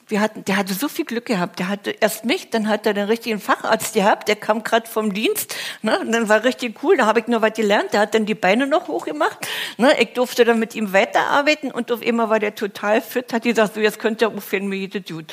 wir 0.08 0.20
hatten, 0.20 0.44
der 0.44 0.56
hatte 0.56 0.72
so 0.72 0.86
viel 0.88 1.04
Glück 1.04 1.26
gehabt. 1.26 1.58
Der 1.58 1.68
hatte 1.68 1.90
erst 1.90 2.24
mich, 2.24 2.50
dann 2.50 2.68
hat 2.68 2.86
er 2.86 2.94
den 2.94 3.06
richtigen 3.06 3.40
Facharzt 3.40 3.94
gehabt. 3.94 4.28
Der 4.28 4.36
kam 4.36 4.62
gerade 4.62 4.86
vom 4.86 5.12
Dienst. 5.12 5.56
Ne? 5.82 5.98
Und 5.98 6.12
dann 6.12 6.28
war 6.28 6.44
richtig 6.44 6.80
cool. 6.84 6.96
Da 6.96 7.06
habe 7.06 7.18
ich 7.18 7.26
noch 7.26 7.42
was 7.42 7.54
gelernt. 7.54 7.92
Der 7.92 8.00
hat 8.00 8.14
dann 8.14 8.24
die 8.24 8.36
Beine 8.36 8.68
noch 8.68 8.86
hochgemacht. 8.86 9.36
Ne? 9.78 10.00
Ich 10.00 10.12
durfte 10.12 10.44
dann 10.44 10.60
mit 10.60 10.76
ihm 10.76 10.92
weiterarbeiten 10.92 11.72
und 11.72 11.90
auf 11.90 12.06
einmal 12.06 12.30
war 12.30 12.38
der 12.38 12.54
total 12.54 13.00
fit. 13.02 13.32
Hat 13.32 13.42
gesagt, 13.42 13.74
so 13.74 13.80
jetzt 13.80 13.98
könnt 13.98 14.22
ihr 14.22 14.28
aufhören, 14.28 14.68
mir 14.68 14.86
geht 14.86 15.08
gut. 15.08 15.32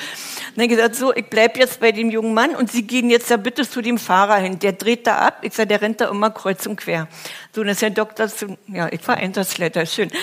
Dann 0.55 0.67
gesagt, 0.67 0.95
so 0.95 1.13
ich 1.13 1.27
bleib 1.27 1.55
jetzt 1.57 1.79
bei 1.79 1.91
dem 1.91 2.09
jungen 2.09 2.33
Mann 2.33 2.55
und 2.55 2.71
Sie 2.71 2.87
gehen 2.87 3.11
jetzt 3.11 3.29
da 3.29 3.37
bitte 3.37 3.69
zu 3.69 3.83
dem 3.83 3.99
Fahrer 3.99 4.37
hin. 4.37 4.57
Der 4.57 4.71
dreht 4.71 5.05
da 5.05 5.19
ab. 5.19 5.37
Ich 5.43 5.53
sage, 5.53 5.67
der 5.67 5.81
rennt 5.83 6.01
da 6.01 6.09
immer 6.09 6.31
kreuz 6.31 6.65
und 6.65 6.77
quer. 6.77 7.07
So, 7.53 7.61
dann 7.61 7.73
ist 7.73 7.83
der 7.83 7.91
Doktor 7.91 8.27
zu, 8.27 8.57
ja, 8.67 8.87
ich 8.91 9.07
war 9.07 9.17
Einsatzleiter, 9.17 9.85
schön. 9.85 10.09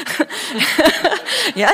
ja, 1.55 1.69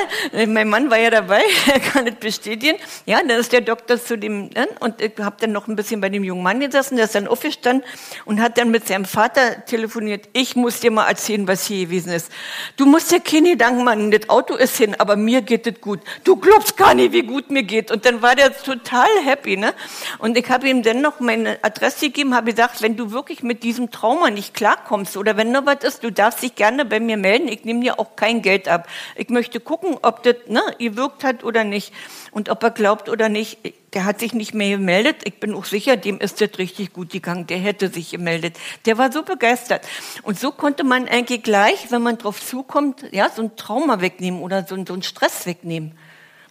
mein 0.47 0.69
Mann 0.69 0.89
war 0.89 0.97
ja 0.97 1.09
dabei, 1.09 1.41
er 1.73 1.79
kann 1.79 2.07
es 2.07 2.15
bestätigen. 2.15 2.77
Ja, 3.05 3.19
dann 3.19 3.39
ist 3.39 3.51
der 3.51 3.61
Doktor 3.61 4.01
zu 4.01 4.17
dem, 4.17 4.49
ne, 4.49 4.67
und 4.79 5.01
ich 5.01 5.13
habe 5.19 5.35
dann 5.39 5.51
noch 5.51 5.67
ein 5.67 5.75
bisschen 5.75 6.01
bei 6.01 6.09
dem 6.09 6.23
jungen 6.23 6.43
Mann 6.43 6.59
gesessen, 6.59 6.95
der 6.95 7.05
ist 7.05 7.15
dann 7.15 7.27
aufgestanden 7.27 7.83
und 8.25 8.41
hat 8.41 8.57
dann 8.57 8.71
mit 8.71 8.87
seinem 8.87 9.05
Vater 9.05 9.65
telefoniert. 9.65 10.27
Ich 10.33 10.55
muss 10.55 10.79
dir 10.79 10.91
mal 10.91 11.07
erzählen, 11.07 11.47
was 11.47 11.65
hier 11.65 11.85
gewesen 11.85 12.11
ist. 12.11 12.31
Du 12.75 12.85
musst 12.85 13.11
dir 13.11 13.19
keine 13.19 13.51
Gedanken 13.51 13.83
machen, 13.83 14.11
das 14.11 14.29
Auto 14.29 14.55
ist 14.55 14.77
hin, 14.77 14.95
aber 14.97 15.15
mir 15.15 15.41
geht 15.41 15.67
es 15.67 15.81
gut. 15.81 15.99
Du 16.23 16.35
glaubst 16.35 16.77
gar 16.77 16.93
nicht, 16.93 17.11
wie 17.13 17.23
gut 17.23 17.49
mir 17.49 17.63
geht. 17.63 17.91
Und 17.91 18.05
dann 18.05 18.21
war 18.21 18.35
der 18.35 18.55
total 18.55 19.07
happy, 19.23 19.57
ne? 19.57 19.73
Und 20.19 20.37
ich 20.37 20.49
habe 20.49 20.67
ihm 20.69 20.83
dann 20.83 21.01
noch 21.01 21.19
meine 21.19 21.57
Adresse 21.63 22.07
gegeben, 22.07 22.35
habe 22.35 22.51
gesagt, 22.51 22.81
wenn 22.81 22.95
du 22.95 23.11
wirklich 23.11 23.43
mit 23.43 23.63
diesem 23.63 23.91
Trauma 23.91 24.29
nicht 24.29 24.53
klarkommst 24.53 25.17
oder 25.17 25.37
wenn 25.37 25.51
noch 25.51 25.65
was 25.65 25.83
ist, 25.83 26.03
du 26.03 26.11
darfst 26.11 26.43
dich 26.43 26.55
gerne 26.55 26.85
bei 26.85 26.99
mir 26.99 27.17
melden. 27.17 27.47
Ich 27.47 27.65
nehme 27.65 27.81
dir 27.81 27.99
auch 27.99 28.15
kein 28.15 28.41
Geld 28.41 28.67
ab. 28.67 28.87
Ich 29.15 29.29
möchte 29.29 29.46
gucken, 29.51 29.97
ob 30.01 30.23
das 30.23 30.35
ne, 30.47 30.61
gewirkt 30.79 31.23
hat 31.23 31.43
oder 31.43 31.63
nicht. 31.63 31.93
Und 32.31 32.49
ob 32.49 32.63
er 32.63 32.71
glaubt 32.71 33.09
oder 33.09 33.29
nicht. 33.29 33.59
Der 33.93 34.05
hat 34.05 34.19
sich 34.19 34.33
nicht 34.33 34.53
mehr 34.53 34.77
gemeldet. 34.77 35.17
Ich 35.23 35.39
bin 35.39 35.55
auch 35.55 35.65
sicher, 35.65 35.97
dem 35.97 36.19
ist 36.19 36.41
das 36.41 36.57
richtig 36.57 36.93
gut 36.93 37.09
gegangen. 37.09 37.47
Der 37.47 37.57
hätte 37.57 37.89
sich 37.89 38.11
gemeldet. 38.11 38.57
Der 38.85 38.97
war 38.97 39.11
so 39.11 39.23
begeistert. 39.23 39.85
Und 40.23 40.39
so 40.39 40.51
konnte 40.51 40.83
man 40.83 41.07
eigentlich 41.07 41.43
gleich, 41.43 41.91
wenn 41.91 42.03
man 42.03 42.17
drauf 42.17 42.45
zukommt, 42.45 43.05
ja, 43.11 43.29
so 43.29 43.41
ein 43.41 43.55
Trauma 43.55 44.01
wegnehmen 44.01 44.41
oder 44.41 44.65
so, 44.67 44.75
so 44.85 44.93
einen 44.93 45.03
Stress 45.03 45.45
wegnehmen. 45.45 45.97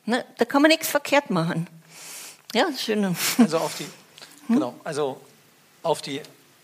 Ne, 0.04 0.24
da 0.38 0.44
kann 0.44 0.62
man 0.62 0.70
nichts 0.70 0.88
verkehrt 0.88 1.30
machen. 1.30 1.66
Ja, 2.54 2.66
schön. 2.76 3.16
Also 3.38 3.58
auf 3.58 3.76
die, 3.76 3.86
genau, 4.48 4.74
also 4.84 5.20
auf 5.82 6.00
die 6.00 6.20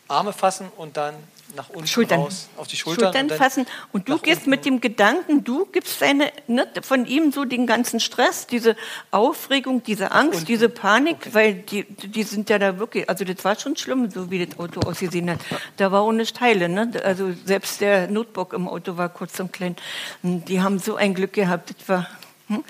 Arme 0.09 0.33
fassen 0.33 0.69
und 0.77 0.97
dann 0.97 1.15
nach 1.57 1.69
unten 1.71 1.87
Schultern. 1.87 2.21
raus, 2.21 2.49
auf 2.57 2.67
die 2.67 2.77
Schultern. 2.77 3.13
Schultern 3.13 3.31
und 3.31 3.37
fassen. 3.37 3.67
Und 3.93 4.09
du 4.09 4.19
gehst 4.19 4.41
unten. 4.41 4.51
mit 4.51 4.65
dem 4.65 4.81
Gedanken, 4.81 5.45
du 5.45 5.67
gibst 5.67 5.99
seine, 5.99 6.33
ne, 6.47 6.67
von 6.83 7.07
ihm 7.07 7.33
so 7.33 7.45
den 7.45 7.67
ganzen 7.67 8.01
Stress, 8.01 8.47
diese 8.47 8.77
Aufregung, 9.11 9.83
diese 9.83 10.13
Angst, 10.13 10.49
diese 10.49 10.69
Panik, 10.69 11.17
okay. 11.21 11.35
weil 11.35 11.55
die, 11.55 11.85
die 11.85 12.23
sind 12.23 12.49
ja 12.51 12.59
da 12.59 12.79
wirklich, 12.79 13.09
also 13.09 13.25
das 13.25 13.45
war 13.45 13.59
schon 13.59 13.77
schlimm, 13.77 14.11
so 14.11 14.31
wie 14.31 14.45
das 14.45 14.59
Auto 14.59 14.81
ausgesehen 14.81 15.31
hat. 15.31 15.41
Da 15.77 15.93
war 15.93 16.05
ohne 16.05 16.25
Teile, 16.27 16.69
ne? 16.69 16.91
Also 17.05 17.33
selbst 17.45 17.81
der 17.81 18.09
Notebook 18.09 18.53
im 18.53 18.69
Auto 18.69 18.97
war 18.97 19.09
kurz 19.09 19.39
und 19.41 19.53
klein. 19.53 19.77
Die 20.23 20.63
haben 20.63 20.79
so 20.79 20.97
ein 20.97 21.15
Glück 21.15 21.33
gehabt, 21.33 21.75
das 21.79 21.89
war, 21.89 22.07
hm? 22.49 22.65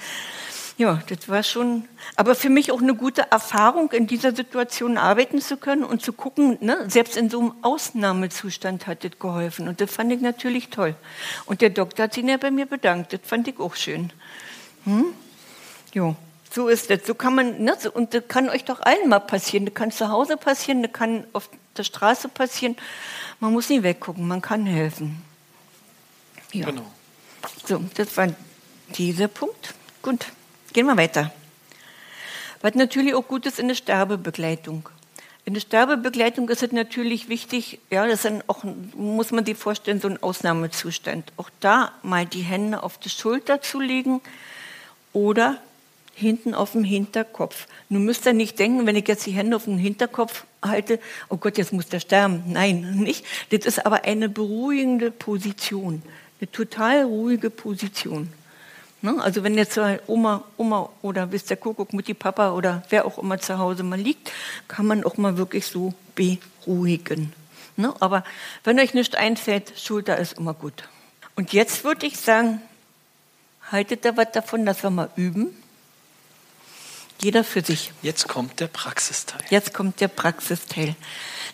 Ja, 0.78 1.02
das 1.08 1.28
war 1.28 1.42
schon, 1.42 1.86
aber 2.16 2.34
für 2.34 2.48
mich 2.48 2.72
auch 2.72 2.80
eine 2.80 2.94
gute 2.94 3.30
Erfahrung, 3.30 3.92
in 3.92 4.06
dieser 4.06 4.34
Situation 4.34 4.96
arbeiten 4.96 5.40
zu 5.40 5.56
können 5.56 5.84
und 5.84 6.02
zu 6.02 6.12
gucken, 6.12 6.56
ne, 6.60 6.88
selbst 6.88 7.16
in 7.16 7.28
so 7.28 7.40
einem 7.40 7.54
Ausnahmezustand 7.62 8.86
hat 8.86 9.04
das 9.04 9.18
geholfen. 9.18 9.68
Und 9.68 9.80
das 9.80 9.92
fand 9.92 10.12
ich 10.12 10.20
natürlich 10.20 10.70
toll. 10.70 10.94
Und 11.44 11.60
der 11.60 11.70
Doktor 11.70 12.04
hat 12.04 12.14
sich 12.14 12.24
ja 12.24 12.38
bei 12.38 12.50
mir 12.50 12.66
bedankt. 12.66 13.12
Das 13.12 13.20
fand 13.22 13.48
ich 13.48 13.60
auch 13.60 13.76
schön. 13.76 14.12
Hm? 14.84 15.04
Jo, 15.92 16.16
so 16.50 16.68
ist 16.68 16.88
das. 16.90 17.06
So 17.06 17.14
kann 17.14 17.34
man, 17.34 17.62
ne, 17.62 17.76
so, 17.78 17.92
und 17.92 18.14
das 18.14 18.24
kann 18.26 18.48
euch 18.48 18.64
doch 18.64 18.80
allen 18.80 19.08
mal 19.08 19.20
passieren. 19.20 19.66
Das 19.66 19.74
kann 19.74 19.90
zu 19.90 20.08
Hause 20.08 20.38
passieren, 20.38 20.82
das 20.82 20.92
kann 20.92 21.26
auf 21.34 21.50
der 21.76 21.84
Straße 21.84 22.28
passieren. 22.28 22.76
Man 23.40 23.52
muss 23.52 23.68
nicht 23.68 23.82
weggucken, 23.82 24.26
man 24.26 24.40
kann 24.40 24.64
helfen. 24.64 25.22
Ja. 26.52 26.66
Genau. 26.66 26.90
So, 27.66 27.82
das 27.94 28.16
war 28.16 28.28
dieser 28.96 29.28
Punkt. 29.28 29.74
Gut. 30.00 30.26
Gehen 30.72 30.86
wir 30.86 30.96
weiter. 30.96 31.32
Was 32.62 32.74
natürlich 32.74 33.14
auch 33.14 33.26
gut 33.26 33.44
ist 33.46 33.58
in 33.58 33.68
der 33.68 33.74
Sterbebegleitung. 33.74 34.88
In 35.44 35.54
der 35.54 35.60
Sterbebegleitung 35.60 36.48
ist 36.48 36.62
es 36.62 36.70
natürlich 36.70 37.28
wichtig, 37.28 37.80
ja, 37.90 38.06
das 38.06 38.24
ist 38.24 38.44
auch, 38.46 38.62
muss 38.94 39.32
man 39.32 39.44
sich 39.44 39.56
vorstellen, 39.56 40.00
so 40.00 40.08
ein 40.08 40.22
Ausnahmezustand. 40.22 41.32
Auch 41.36 41.50
da 41.58 41.92
mal 42.02 42.24
die 42.24 42.42
Hände 42.42 42.82
auf 42.84 42.98
die 42.98 43.08
Schulter 43.08 43.60
zu 43.60 43.80
legen 43.80 44.20
oder 45.12 45.58
hinten 46.14 46.54
auf 46.54 46.72
dem 46.72 46.84
Hinterkopf. 46.84 47.66
Nun 47.88 48.04
müsst 48.04 48.24
ihr 48.26 48.32
nicht 48.32 48.58
denken, 48.58 48.86
wenn 48.86 48.96
ich 48.96 49.08
jetzt 49.08 49.26
die 49.26 49.32
Hände 49.32 49.56
auf 49.56 49.64
dem 49.64 49.78
Hinterkopf 49.78 50.44
halte, 50.62 51.00
oh 51.28 51.36
Gott, 51.36 51.58
jetzt 51.58 51.72
muss 51.72 51.88
der 51.88 52.00
sterben. 52.00 52.44
Nein, 52.46 52.98
nicht. 52.98 53.24
Das 53.50 53.66
ist 53.66 53.84
aber 53.84 54.04
eine 54.04 54.28
beruhigende 54.28 55.10
Position. 55.10 56.02
Eine 56.40 56.52
total 56.52 57.02
ruhige 57.02 57.50
Position. 57.50 58.32
Ne? 59.02 59.20
Also 59.20 59.42
wenn 59.42 59.58
jetzt 59.58 59.78
Oma, 60.06 60.44
Oma 60.56 60.88
oder 61.02 61.30
wisst 61.32 61.50
der 61.50 61.56
Kuckuck, 61.56 61.92
Mutti, 61.92 62.14
Papa 62.14 62.52
oder 62.52 62.82
wer 62.88 63.04
auch 63.04 63.18
immer 63.18 63.38
zu 63.38 63.58
Hause 63.58 63.82
mal 63.82 63.98
liegt, 63.98 64.30
kann 64.68 64.86
man 64.86 65.04
auch 65.04 65.16
mal 65.16 65.36
wirklich 65.36 65.66
so 65.66 65.92
beruhigen. 66.14 67.32
Ne? 67.76 67.92
Aber 68.00 68.24
wenn 68.62 68.78
euch 68.78 68.94
nicht 68.94 69.16
einfällt, 69.16 69.72
Schulter 69.76 70.18
ist 70.18 70.38
immer 70.38 70.54
gut. 70.54 70.88
Und 71.34 71.52
jetzt 71.52 71.82
würde 71.82 72.06
ich 72.06 72.18
sagen, 72.18 72.62
haltet 73.70 74.04
da 74.04 74.16
was 74.16 74.30
davon, 74.32 74.64
dass 74.64 74.82
wir 74.82 74.90
mal 74.90 75.10
üben. 75.16 75.48
Jeder 77.20 77.44
für 77.44 77.62
sich. 77.62 77.92
Jetzt 78.02 78.28
kommt 78.28 78.60
der 78.60 78.66
Praxisteil. 78.66 79.40
Jetzt 79.50 79.74
kommt 79.74 80.00
der 80.00 80.08
Praxisteil. 80.08 80.94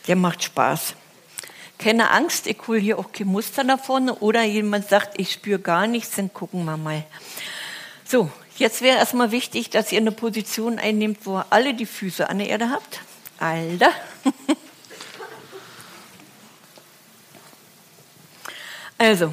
Der 0.06 0.16
macht 0.16 0.42
Spaß 0.42 0.94
keine 1.78 2.10
Angst, 2.10 2.46
ich 2.46 2.58
hole 2.66 2.80
hier 2.80 2.98
auch 2.98 3.12
kein 3.12 3.28
Muster 3.28 3.64
nach 3.64 3.82
vorne. 3.82 4.16
Oder 4.16 4.42
jemand 4.42 4.88
sagt, 4.88 5.18
ich 5.18 5.32
spüre 5.32 5.60
gar 5.60 5.86
nichts, 5.86 6.16
dann 6.16 6.32
gucken 6.32 6.64
wir 6.64 6.76
mal. 6.76 7.04
So, 8.04 8.30
jetzt 8.56 8.82
wäre 8.82 8.98
erstmal 8.98 9.30
wichtig, 9.30 9.70
dass 9.70 9.92
ihr 9.92 10.00
eine 10.00 10.12
Position 10.12 10.78
einnehmt, 10.78 11.24
wo 11.24 11.38
ihr 11.38 11.46
alle 11.50 11.74
die 11.74 11.86
Füße 11.86 12.28
an 12.28 12.38
der 12.38 12.48
Erde 12.48 12.70
habt. 12.70 13.00
Alter. 13.38 13.92
Also, 19.00 19.32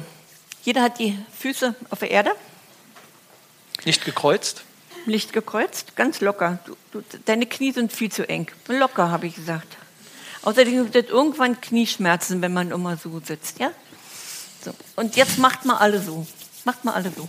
jeder 0.62 0.80
hat 0.80 1.00
die 1.00 1.18
Füße 1.40 1.74
auf 1.90 1.98
der 1.98 2.12
Erde. 2.12 2.30
Nicht 3.84 4.04
gekreuzt? 4.04 4.62
Nicht 5.06 5.32
gekreuzt, 5.32 5.96
ganz 5.96 6.20
locker. 6.20 6.60
Du, 6.66 6.76
du, 6.92 7.02
deine 7.24 7.46
Knie 7.46 7.72
sind 7.72 7.92
viel 7.92 8.10
zu 8.12 8.28
eng. 8.28 8.48
Locker, 8.68 9.10
habe 9.10 9.26
ich 9.26 9.34
gesagt. 9.34 9.76
Außerdem 10.46 10.94
wird 10.94 11.10
irgendwann 11.10 11.60
Knieschmerzen, 11.60 12.40
wenn 12.40 12.52
man 12.52 12.70
immer 12.70 12.96
so 12.96 13.18
sitzt, 13.18 13.58
ja? 13.58 13.72
So. 14.64 14.72
Und 14.94 15.16
jetzt 15.16 15.38
macht 15.38 15.64
mal 15.64 15.78
alle 15.78 16.00
so. 16.00 16.24
Macht 16.64 16.84
mal 16.84 16.94
alle 16.94 17.10
so. 17.10 17.28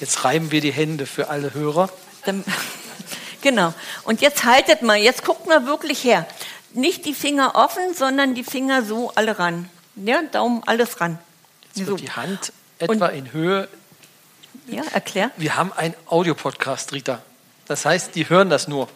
Jetzt 0.00 0.24
reiben 0.24 0.50
wir 0.50 0.60
die 0.60 0.72
Hände 0.72 1.06
für 1.06 1.28
alle 1.28 1.54
Hörer. 1.54 1.90
Dann, 2.24 2.44
genau. 3.40 3.72
Und 4.02 4.20
jetzt 4.20 4.42
haltet 4.42 4.82
mal, 4.82 4.96
jetzt 4.96 5.24
guckt 5.24 5.46
mal 5.46 5.64
wirklich 5.64 6.02
her. 6.02 6.26
Nicht 6.74 7.04
die 7.04 7.14
Finger 7.14 7.54
offen, 7.54 7.94
sondern 7.94 8.34
die 8.34 8.42
Finger 8.42 8.84
so 8.84 9.12
alle 9.14 9.38
ran. 9.38 9.70
Ja, 9.94 10.22
Daumen 10.22 10.64
alles 10.66 11.00
ran. 11.00 11.20
Jetzt 11.72 11.86
wird 11.86 12.00
die 12.00 12.10
Hand 12.10 12.52
etwa 12.80 13.06
Und, 13.06 13.14
in 13.14 13.32
Höhe. 13.32 13.68
Ja, 14.66 14.82
erklär. 14.92 15.30
Wir 15.36 15.54
haben 15.54 15.72
einen 15.72 15.94
Audiopodcast, 16.06 16.92
Rita. 16.92 17.22
Das 17.68 17.84
heißt, 17.84 18.14
die 18.14 18.28
hören 18.28 18.50
das 18.50 18.66
nur. 18.66 18.88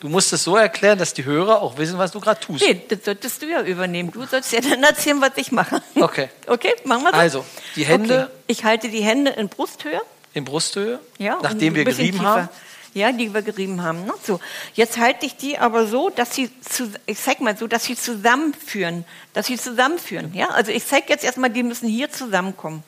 Du 0.00 0.10
musst 0.10 0.34
es 0.34 0.44
so 0.44 0.54
erklären, 0.54 0.98
dass 0.98 1.14
die 1.14 1.24
Hörer 1.24 1.62
auch 1.62 1.78
wissen, 1.78 1.96
was 1.96 2.12
du 2.12 2.20
gerade 2.20 2.38
tust. 2.38 2.62
Nee, 2.62 2.82
das 2.88 2.98
solltest 3.06 3.40
du 3.40 3.46
ja 3.46 3.62
übernehmen. 3.62 4.10
Du 4.10 4.26
sollst 4.26 4.52
ja 4.52 4.60
dann 4.60 4.82
erzählen, 4.82 5.18
was 5.22 5.30
ich 5.36 5.50
mache. 5.50 5.82
Okay. 5.94 6.28
Okay, 6.46 6.74
machen 6.84 7.04
wir 7.04 7.10
so. 7.10 7.16
Also, 7.16 7.44
die 7.74 7.86
Hände. 7.86 8.24
Okay. 8.24 8.42
Ich 8.48 8.64
halte 8.64 8.90
die 8.90 9.00
Hände 9.00 9.30
in 9.30 9.48
Brusthöhe. 9.48 10.02
In 10.34 10.44
Brusthöhe? 10.44 11.00
Ja. 11.16 11.38
Nachdem 11.42 11.74
wir 11.74 11.84
gerieben 11.84 12.18
tiefer. 12.18 12.28
haben? 12.28 12.48
Ja, 12.92 13.12
die 13.12 13.32
wir 13.32 13.40
gerieben 13.40 13.82
haben. 13.82 14.04
Ne? 14.04 14.12
So, 14.22 14.40
jetzt 14.74 14.98
halte 14.98 15.24
ich 15.24 15.36
die 15.36 15.58
aber 15.58 15.86
so, 15.86 16.10
dass 16.10 16.34
sie, 16.34 16.50
zu, 16.60 16.92
ich 17.06 17.18
zeig 17.18 17.40
mal 17.40 17.56
so, 17.56 17.66
dass 17.66 17.84
sie 17.84 17.96
zusammenführen, 17.96 19.06
dass 19.32 19.46
sie 19.46 19.56
zusammenführen. 19.56 20.34
Ja, 20.34 20.48
also 20.50 20.70
ich 20.70 20.86
zeige 20.86 21.06
jetzt 21.08 21.24
erstmal, 21.24 21.48
die 21.50 21.62
müssen 21.62 21.88
hier 21.88 22.12
zusammenkommen. 22.12 22.84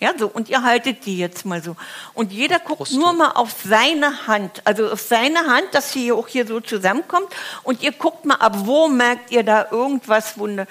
Ja, 0.00 0.14
so, 0.18 0.28
und 0.28 0.48
ihr 0.48 0.62
haltet 0.62 1.04
die 1.04 1.18
jetzt 1.18 1.44
mal 1.44 1.62
so. 1.62 1.76
Und 2.14 2.32
jeder 2.32 2.58
guckt 2.58 2.78
Brust. 2.78 2.94
nur 2.94 3.12
mal 3.12 3.32
auf 3.32 3.54
seine 3.62 4.26
Hand, 4.26 4.62
also 4.64 4.90
auf 4.90 5.00
seine 5.02 5.40
Hand, 5.40 5.66
dass 5.72 5.92
sie 5.92 6.10
auch 6.10 6.26
hier 6.26 6.46
so 6.46 6.60
zusammenkommt. 6.60 7.28
Und 7.64 7.82
ihr 7.82 7.92
guckt 7.92 8.24
mal, 8.24 8.36
ab 8.36 8.54
wo 8.60 8.88
merkt 8.88 9.30
ihr 9.30 9.42
da 9.42 9.66
irgendwas, 9.70 10.38
wo, 10.38 10.46
ne, 10.46 10.66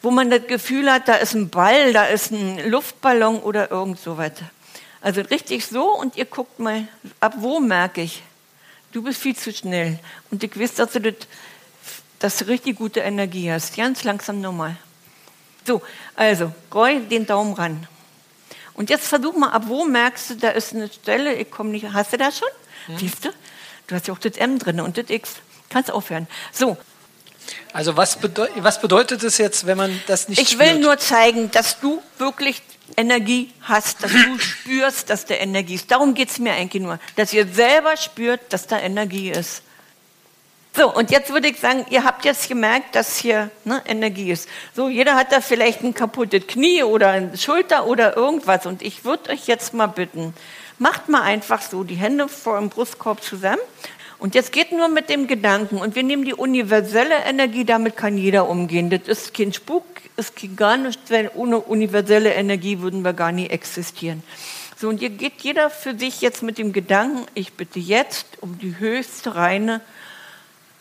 wo 0.00 0.10
man 0.10 0.30
das 0.30 0.46
Gefühl 0.46 0.90
hat, 0.90 1.06
da 1.06 1.16
ist 1.16 1.34
ein 1.34 1.50
Ball, 1.50 1.92
da 1.92 2.06
ist 2.06 2.30
ein 2.30 2.70
Luftballon 2.70 3.40
oder 3.40 3.70
irgend 3.70 4.00
so 4.00 4.16
weiter. 4.16 4.50
Also 5.02 5.20
richtig 5.20 5.66
so 5.66 5.94
und 5.94 6.16
ihr 6.16 6.24
guckt 6.24 6.58
mal, 6.58 6.88
ab 7.20 7.34
wo 7.36 7.60
merke 7.60 8.00
ich, 8.00 8.22
du 8.92 9.02
bist 9.02 9.20
viel 9.20 9.36
zu 9.36 9.52
schnell. 9.52 9.98
Und 10.30 10.42
ich 10.42 10.58
weiß, 10.58 10.76
dass 10.76 10.92
du, 10.92 11.00
das, 11.00 11.14
dass 12.18 12.38
du 12.38 12.46
richtig 12.46 12.78
gute 12.78 13.00
Energie 13.00 13.52
hast. 13.52 13.76
Ganz 13.76 14.02
langsam 14.02 14.40
nochmal. 14.40 14.76
So, 15.66 15.82
also, 16.16 16.52
roll 16.72 17.00
den 17.00 17.26
Daumen 17.26 17.52
ran. 17.52 17.86
Und 18.74 18.90
jetzt 18.90 19.06
versuch 19.06 19.36
mal, 19.36 19.50
ab 19.50 19.64
wo 19.66 19.84
merkst 19.84 20.30
du, 20.30 20.34
da 20.36 20.50
ist 20.50 20.72
eine 20.74 20.88
Stelle, 20.90 21.34
ich 21.34 21.50
komme 21.50 21.70
nicht, 21.70 21.92
hast 21.92 22.12
du 22.12 22.16
das 22.16 22.38
schon? 22.38 22.48
Hm. 22.86 22.98
Siehst 22.98 23.24
du? 23.24 23.30
Du 23.86 23.94
hast 23.94 24.06
ja 24.08 24.14
auch 24.14 24.18
das 24.18 24.36
M 24.36 24.58
drin 24.58 24.80
und 24.80 24.96
das 24.96 25.10
X. 25.10 25.32
Kannst 25.68 25.90
aufhören. 25.90 26.26
So. 26.52 26.76
Also 27.72 27.96
was, 27.96 28.16
bedeu 28.16 28.46
was 28.56 28.80
bedeutet 28.80 29.22
es 29.24 29.38
jetzt, 29.38 29.66
wenn 29.66 29.76
man 29.76 30.00
das 30.06 30.28
nicht 30.28 30.40
Ich 30.40 30.50
spürt? 30.50 30.60
will 30.68 30.78
nur 30.78 30.98
zeigen, 30.98 31.50
dass 31.50 31.80
du 31.80 32.02
wirklich 32.18 32.62
Energie 32.96 33.52
hast, 33.62 34.02
dass 34.02 34.12
du 34.12 34.38
spürst, 34.38 35.10
dass 35.10 35.26
da 35.26 35.34
Energie 35.34 35.74
ist. 35.74 35.90
Darum 35.90 36.14
geht 36.14 36.30
es 36.30 36.38
mir 36.38 36.52
eigentlich 36.52 36.82
nur, 36.82 36.98
dass 37.16 37.32
ihr 37.32 37.46
selber 37.48 37.96
spürt, 37.96 38.40
dass 38.52 38.66
da 38.66 38.78
Energie 38.78 39.30
ist. 39.30 39.62
So, 40.74 40.90
und 40.90 41.10
jetzt 41.10 41.30
würde 41.30 41.48
ich 41.48 41.60
sagen, 41.60 41.84
ihr 41.90 42.02
habt 42.02 42.24
jetzt 42.24 42.48
gemerkt, 42.48 42.94
dass 42.94 43.18
hier 43.18 43.50
ne, 43.64 43.82
Energie 43.86 44.30
ist. 44.30 44.48
So, 44.74 44.88
jeder 44.88 45.16
hat 45.16 45.30
da 45.30 45.42
vielleicht 45.42 45.82
ein 45.82 45.92
kaputtes 45.92 46.46
Knie 46.46 46.82
oder 46.82 47.10
eine 47.10 47.36
Schulter 47.36 47.86
oder 47.86 48.16
irgendwas. 48.16 48.64
Und 48.64 48.80
ich 48.80 49.04
würde 49.04 49.32
euch 49.32 49.46
jetzt 49.46 49.74
mal 49.74 49.88
bitten, 49.88 50.32
macht 50.78 51.10
mal 51.10 51.20
einfach 51.20 51.60
so 51.60 51.84
die 51.84 51.96
Hände 51.96 52.26
vor 52.26 52.58
dem 52.58 52.70
Brustkorb 52.70 53.22
zusammen. 53.22 53.60
Und 54.18 54.34
jetzt 54.34 54.50
geht 54.50 54.72
nur 54.72 54.88
mit 54.88 55.10
dem 55.10 55.26
Gedanken. 55.26 55.76
Und 55.76 55.94
wir 55.94 56.04
nehmen 56.04 56.24
die 56.24 56.32
universelle 56.32 57.16
Energie, 57.26 57.66
damit 57.66 57.98
kann 57.98 58.16
jeder 58.16 58.48
umgehen. 58.48 58.88
Das 58.88 59.02
ist 59.08 59.34
kein 59.34 59.52
Spuk, 59.52 59.84
ist 60.16 60.36
gar 60.56 60.78
nichts, 60.78 61.10
weil 61.10 61.30
ohne 61.34 61.58
universelle 61.58 62.32
Energie 62.32 62.80
würden 62.80 63.02
wir 63.02 63.12
gar 63.12 63.30
nie 63.32 63.48
existieren. 63.48 64.22
So, 64.78 64.88
und 64.88 65.00
hier 65.00 65.10
geht 65.10 65.42
jeder 65.42 65.68
für 65.68 65.98
sich 65.98 66.22
jetzt 66.22 66.42
mit 66.42 66.56
dem 66.56 66.72
Gedanken, 66.72 67.26
ich 67.34 67.52
bitte 67.52 67.78
jetzt 67.78 68.26
um 68.40 68.58
die 68.58 68.78
höchste 68.78 69.34
reine 69.34 69.82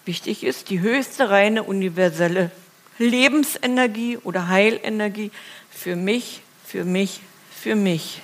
Wichtig 0.06 0.44
ist 0.44 0.70
die 0.70 0.80
höchste 0.80 1.30
reine 1.30 1.64
universelle 1.64 2.52
Lebensenergie 2.98 4.18
oder 4.18 4.48
Heilenergie 4.48 5.32
für 5.70 5.96
mich, 5.96 6.42
für 6.66 6.84
mich, 6.84 7.22
für 7.52 7.76
mich. 7.76 8.22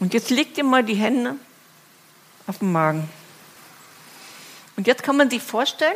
Und 0.00 0.14
jetzt 0.14 0.30
legt 0.30 0.58
ihr 0.58 0.64
mal 0.64 0.82
die 0.82 0.94
Hände 0.94 1.36
auf 2.46 2.58
den 2.58 2.72
Magen. 2.72 3.08
Und 4.76 4.86
jetzt 4.86 5.02
kann 5.02 5.16
man 5.16 5.30
sich 5.30 5.42
vorstellen, 5.42 5.94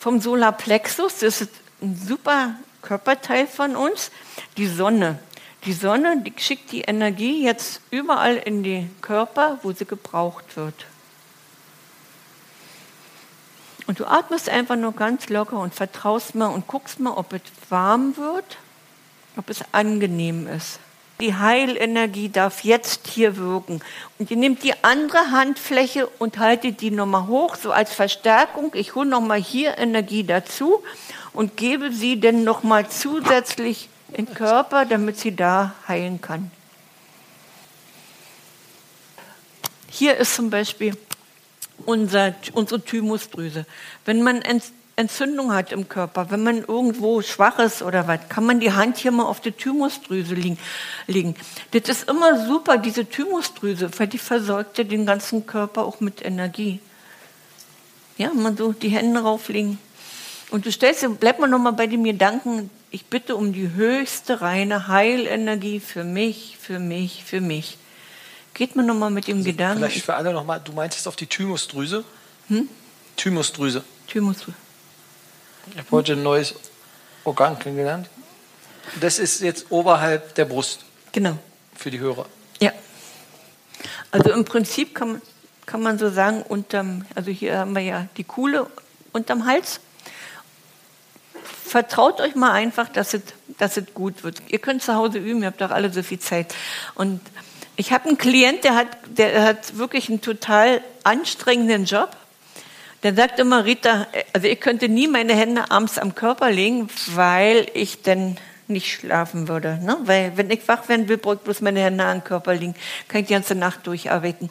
vom 0.00 0.20
Solarplexus, 0.20 1.20
das 1.20 1.40
ist 1.40 1.50
ein 1.80 1.96
super 1.96 2.56
Körperteil 2.82 3.46
von 3.46 3.76
uns, 3.76 4.10
die 4.56 4.66
Sonne. 4.66 5.18
Die 5.64 5.72
Sonne 5.72 6.22
die 6.22 6.34
schickt 6.36 6.72
die 6.72 6.82
Energie 6.82 7.44
jetzt 7.44 7.80
überall 7.90 8.36
in 8.36 8.62
den 8.62 9.00
Körper, 9.00 9.58
wo 9.62 9.72
sie 9.72 9.86
gebraucht 9.86 10.56
wird. 10.56 10.86
Und 13.86 14.00
du 14.00 14.06
atmest 14.06 14.48
einfach 14.48 14.76
nur 14.76 14.92
ganz 14.92 15.28
locker 15.28 15.58
und 15.58 15.74
vertraust 15.74 16.34
mal 16.34 16.46
und 16.46 16.66
guckst 16.66 17.00
mal, 17.00 17.12
ob 17.12 17.32
es 17.32 17.42
warm 17.68 18.16
wird, 18.16 18.56
ob 19.36 19.50
es 19.50 19.60
angenehm 19.72 20.46
ist. 20.46 20.80
Die 21.20 21.34
Heilenergie 21.34 22.28
darf 22.28 22.64
jetzt 22.64 23.06
hier 23.06 23.36
wirken. 23.36 23.80
Und 24.18 24.30
ihr 24.30 24.36
nehmt 24.36 24.64
die 24.64 24.74
andere 24.82 25.30
Handfläche 25.30 26.08
und 26.18 26.38
haltet 26.38 26.80
die 26.80 26.90
nochmal 26.90 27.26
hoch, 27.28 27.54
so 27.56 27.70
als 27.70 27.92
Verstärkung. 27.92 28.72
Ich 28.74 28.94
hole 28.94 29.08
nochmal 29.08 29.40
hier 29.40 29.78
Energie 29.78 30.24
dazu 30.24 30.82
und 31.32 31.56
gebe 31.56 31.92
sie 31.92 32.18
dann 32.18 32.42
nochmal 32.42 32.88
zusätzlich 32.88 33.88
in 34.12 34.26
den 34.26 34.34
Körper, 34.34 34.86
damit 34.86 35.18
sie 35.18 35.36
da 35.36 35.74
heilen 35.86 36.20
kann. 36.20 36.50
Hier 39.88 40.16
ist 40.16 40.34
zum 40.34 40.50
Beispiel 40.50 40.96
unser, 41.86 42.34
unsere 42.52 42.80
Thymusdrüse. 42.80 43.66
Wenn 44.04 44.22
man 44.22 44.42
Entzündung 44.96 45.52
hat 45.52 45.72
im 45.72 45.88
Körper, 45.88 46.30
wenn 46.30 46.42
man 46.42 46.58
irgendwo 46.62 47.20
schwach 47.20 47.58
ist 47.58 47.82
oder 47.82 48.06
was, 48.06 48.20
kann 48.28 48.46
man 48.46 48.60
die 48.60 48.72
Hand 48.72 48.98
hier 48.98 49.10
mal 49.10 49.24
auf 49.24 49.40
die 49.40 49.52
Thymusdrüse 49.52 50.34
legen. 51.06 51.36
Das 51.72 51.88
ist 51.88 52.08
immer 52.08 52.46
super, 52.46 52.78
diese 52.78 53.04
Thymusdrüse, 53.04 53.90
weil 53.98 54.06
die 54.06 54.18
versorgt 54.18 54.78
ja 54.78 54.84
den 54.84 55.04
ganzen 55.04 55.46
Körper 55.46 55.84
auch 55.84 56.00
mit 56.00 56.24
Energie. 56.24 56.78
Ja, 58.16 58.32
man 58.32 58.56
so 58.56 58.72
die 58.72 58.90
Hände 58.90 59.20
rauflegen. 59.20 59.78
Und 60.50 60.66
du 60.66 60.70
stellst 60.70 61.04
bleib 61.18 61.40
mal 61.40 61.48
nochmal 61.48 61.72
bei 61.72 61.88
dem 61.88 62.04
Gedanken, 62.04 62.70
ich 62.92 63.06
bitte 63.06 63.34
um 63.34 63.52
die 63.52 63.72
höchste 63.72 64.40
reine 64.40 64.86
Heilenergie 64.86 65.80
für 65.80 66.04
mich, 66.04 66.56
für 66.60 66.78
mich, 66.78 67.24
für 67.24 67.40
mich. 67.40 67.76
Geht 68.54 68.76
man 68.76 68.86
nochmal 68.86 69.10
mit 69.10 69.26
dem 69.26 69.38
also 69.38 69.50
Gedanken. 69.50 69.78
Vielleicht 69.78 70.04
für 70.04 70.14
alle 70.14 70.32
nochmal, 70.32 70.60
du 70.64 70.72
meintest 70.72 71.08
auf 71.08 71.16
die 71.16 71.26
Thymusdrüse? 71.26 72.04
Hm? 72.48 72.68
Thymusdrüse. 73.16 73.82
Thymusdrüse. 74.06 74.56
Ich 75.72 75.78
habe 75.78 75.90
heute 75.90 76.12
ein 76.12 76.22
neues 76.22 76.54
Organ 77.24 77.58
kennengelernt. 77.58 78.08
Das 79.00 79.18
ist 79.18 79.40
jetzt 79.40 79.66
oberhalb 79.70 80.34
der 80.36 80.44
Brust. 80.44 80.84
Genau. 81.12 81.38
Für 81.74 81.90
die 81.90 81.98
Hörer. 81.98 82.26
Ja. 82.60 82.72
Also 84.10 84.30
im 84.30 84.44
Prinzip 84.44 84.94
kann, 84.94 85.20
kann 85.66 85.82
man 85.82 85.98
so 85.98 86.10
sagen, 86.10 86.42
unterm, 86.42 87.04
also 87.14 87.30
hier 87.30 87.58
haben 87.58 87.72
wir 87.72 87.82
ja 87.82 88.06
die 88.16 88.24
Kuhle 88.24 88.68
unterm 89.12 89.46
Hals. 89.46 89.80
Vertraut 91.64 92.20
euch 92.20 92.36
mal 92.36 92.52
einfach, 92.52 92.88
dass 92.88 93.14
es, 93.14 93.22
dass 93.58 93.76
es 93.76 93.86
gut 93.94 94.22
wird. 94.22 94.42
Ihr 94.48 94.60
könnt 94.60 94.82
zu 94.82 94.94
Hause 94.94 95.18
üben, 95.18 95.40
ihr 95.40 95.46
habt 95.48 95.60
doch 95.60 95.70
alle 95.70 95.92
so 95.92 96.04
viel 96.04 96.20
Zeit. 96.20 96.54
Und 96.94 97.20
ich 97.76 97.92
habe 97.92 98.08
einen 98.08 98.18
Klient, 98.18 98.64
der 98.64 98.74
hat, 98.74 98.88
der 99.06 99.42
hat 99.42 99.76
wirklich 99.76 100.08
einen 100.08 100.20
total 100.20 100.80
anstrengenden 101.02 101.84
Job. 101.84 102.16
Der 103.02 103.14
sagt 103.14 103.38
immer, 103.38 103.64
Rita, 103.64 104.06
also 104.32 104.46
ich 104.46 104.60
könnte 104.60 104.88
nie 104.88 105.08
meine 105.08 105.34
Hände 105.34 105.70
abends 105.70 105.98
am 105.98 106.14
Körper 106.14 106.50
legen, 106.50 106.88
weil 107.14 107.66
ich 107.74 108.02
dann 108.02 108.38
nicht 108.66 108.90
schlafen 108.90 109.48
würde. 109.48 109.78
Ne? 109.82 109.98
Weil 110.04 110.36
wenn 110.36 110.50
ich 110.50 110.66
wach 110.68 110.88
werden 110.88 111.08
will, 111.08 111.18
brauche 111.18 111.34
ich 111.34 111.40
bloß 111.40 111.60
meine 111.60 111.80
Hände 111.80 112.04
am 112.04 112.24
Körper 112.24 112.54
liegen. 112.54 112.74
Kann 113.08 113.20
ich 113.20 113.26
die 113.26 113.34
ganze 113.34 113.54
Nacht 113.54 113.86
durcharbeiten. 113.86 114.48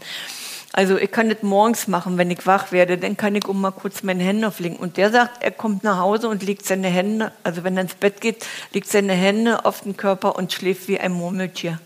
Also 0.72 0.98
ich 0.98 1.12
kann 1.12 1.30
das 1.30 1.44
morgens 1.44 1.88
machen, 1.88 2.18
wenn 2.18 2.32
ich 2.32 2.46
wach 2.48 2.72
werde, 2.72 2.98
dann 2.98 3.16
kann 3.16 3.36
ich 3.36 3.48
um 3.48 3.62
mal 3.62 3.72
kurz 3.72 4.02
meine 4.02 4.24
Hände 4.24 4.48
auflegen. 4.48 4.78
Und 4.78 4.98
der 4.98 5.12
sagt, 5.12 5.44
er 5.44 5.52
kommt 5.52 5.84
nach 5.84 6.00
Hause 6.00 6.30
und 6.30 6.42
legt 6.42 6.66
seine 6.66 6.88
Hände, 6.88 7.32
also 7.44 7.64
wenn 7.64 7.78
er 7.78 7.84
ins 7.84 7.94
Bett 7.94 8.22
geht, 8.22 8.46
legt 8.74 8.88
seine 8.88 9.14
Hände 9.14 9.66
auf 9.66 9.82
den 9.82 9.98
Körper 9.98 10.36
und 10.36 10.52
schläft 10.52 10.88
wie 10.88 11.00
ein 11.00 11.12
Murmeltier. 11.12 11.80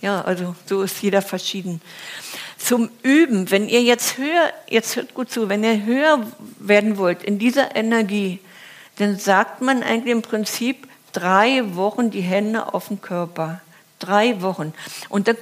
Ja, 0.00 0.20
also 0.22 0.54
so 0.66 0.82
ist 0.82 1.02
jeder 1.02 1.22
verschieden. 1.22 1.80
Zum 2.58 2.90
Üben, 3.02 3.50
wenn 3.50 3.68
ihr 3.68 3.82
jetzt 3.82 4.18
höher, 4.18 4.52
jetzt 4.68 4.96
hört 4.96 5.14
gut 5.14 5.30
zu, 5.30 5.48
wenn 5.48 5.64
ihr 5.64 5.84
höher 5.84 6.26
werden 6.58 6.98
wollt 6.98 7.22
in 7.22 7.38
dieser 7.38 7.74
Energie, 7.76 8.40
dann 8.98 9.18
sagt 9.18 9.62
man 9.62 9.82
eigentlich 9.82 10.12
im 10.12 10.22
Prinzip 10.22 10.88
drei 11.12 11.62
Wochen 11.74 12.10
die 12.10 12.20
Hände 12.20 12.74
auf 12.74 12.88
den 12.88 13.00
Körper. 13.00 13.60
Drei 13.98 14.42
Wochen. 14.42 14.74
Und 15.08 15.28
da 15.28 15.32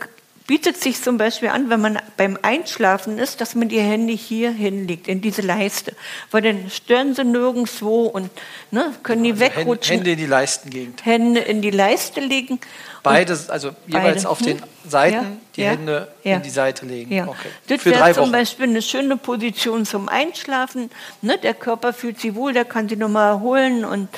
bietet 0.47 0.77
sich 0.77 1.03
zum 1.03 1.17
Beispiel 1.17 1.49
an, 1.49 1.71
wenn 1.71 1.81
man 1.81 1.99
beim 2.17 2.39
Einschlafen 2.43 3.19
ist, 3.19 3.41
dass 3.41 3.55
man 3.55 3.69
die 3.69 3.81
Hände 3.81 4.13
hier 4.13 4.51
hinlegt, 4.51 5.09
in 5.09 5.21
diese 5.21 5.43
Leiste. 5.43 5.95
Weil 6.31 6.43
dann 6.43 6.71
stören 6.71 7.15
sie 7.15 7.25
nirgendwo 7.25 8.03
und 8.03 8.31
ne, 8.71 8.93
können 9.03 9.25
die 9.25 9.33
Also 9.33 9.45
wegrutschen. 9.45 9.97
Hände 9.97 10.13
in 10.13 10.19
die 10.19 10.27
Leistengegend. 10.27 11.07
Hände 11.07 11.41
in 11.41 11.63
die 11.63 11.71
Leiste 11.71 12.21
legen. 12.21 12.61
Beide, 13.03 13.39
also 13.49 13.71
jeweils 13.87 14.23
Beide. 14.23 14.29
auf 14.29 14.39
den? 14.39 14.63
Seiten 14.87 15.15
Ja, 15.15 15.25
die 15.57 15.61
ja, 15.63 15.71
Hände 15.71 16.09
ja. 16.25 16.37
in 16.37 16.43
die 16.43 16.51
Seite 16.51 16.87
legen. 16.87 17.13
Ja. 17.13 17.27
Okay. 17.27 17.49
Das 17.69 17.85
wäre 17.85 18.13
zum. 18.13 18.33
Beispiel 18.33 18.67
eine 18.67 18.83
schöne 18.83 19.17
Position 19.17 19.87
zum 19.87 20.09
Einschlafen. 20.09 20.91
Ne? 21.23 21.39
Der 21.39 21.55
Körper 21.55 21.93
fühlt 21.93 22.21
sich 22.21 22.35
wohl, 22.35 22.53
der 22.53 22.65
kann 22.65 22.89
sich 22.89 22.99
nochmal 22.99 23.31
erholen. 23.31 23.85
Und 23.85 24.09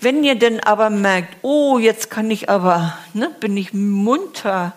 wenn 0.00 0.24
ihr 0.24 0.38
dann 0.38 0.60
aber 0.60 0.90
merkt, 0.90 1.36
oh, 1.42 1.78
jetzt 1.78 2.10
kann 2.10 2.30
ich 2.30 2.48
aber, 2.48 2.96
ne, 3.14 3.30
bin 3.40 3.56
ich 3.56 3.72
munter, 3.72 4.74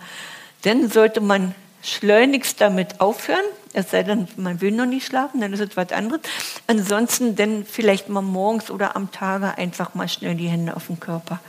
dann 0.64 0.90
sollte 0.90 1.22
man 1.22 1.56
schleunigst 1.82 2.60
damit 2.60 3.00
aufhören. 3.00 3.46
Es 3.74 3.92
sei 3.92 4.04
denn, 4.04 4.28
man 4.36 4.62
will 4.62 4.72
noch 4.72 4.86
nicht 4.86 5.06
schlafen, 5.06 5.42
dann 5.42 5.54
ist 5.54 5.60
es 5.60 5.78
was 5.78 5.92
anderes. 5.92 6.22
Ansonsten 6.68 7.36
dann 7.36 7.66
vielleicht 7.66 8.10
mal 8.10 8.22
morgens 8.22 8.72
oder 8.72 8.96
am 8.96 9.12
Tage 9.12 9.58
einfach 9.58 9.94
mal 9.94 10.10
schnell 10.10 10.36
die 10.36 10.48
Hände 10.48 10.76
auf 10.76 10.88
den 10.88 11.00
Körper. 11.00 11.40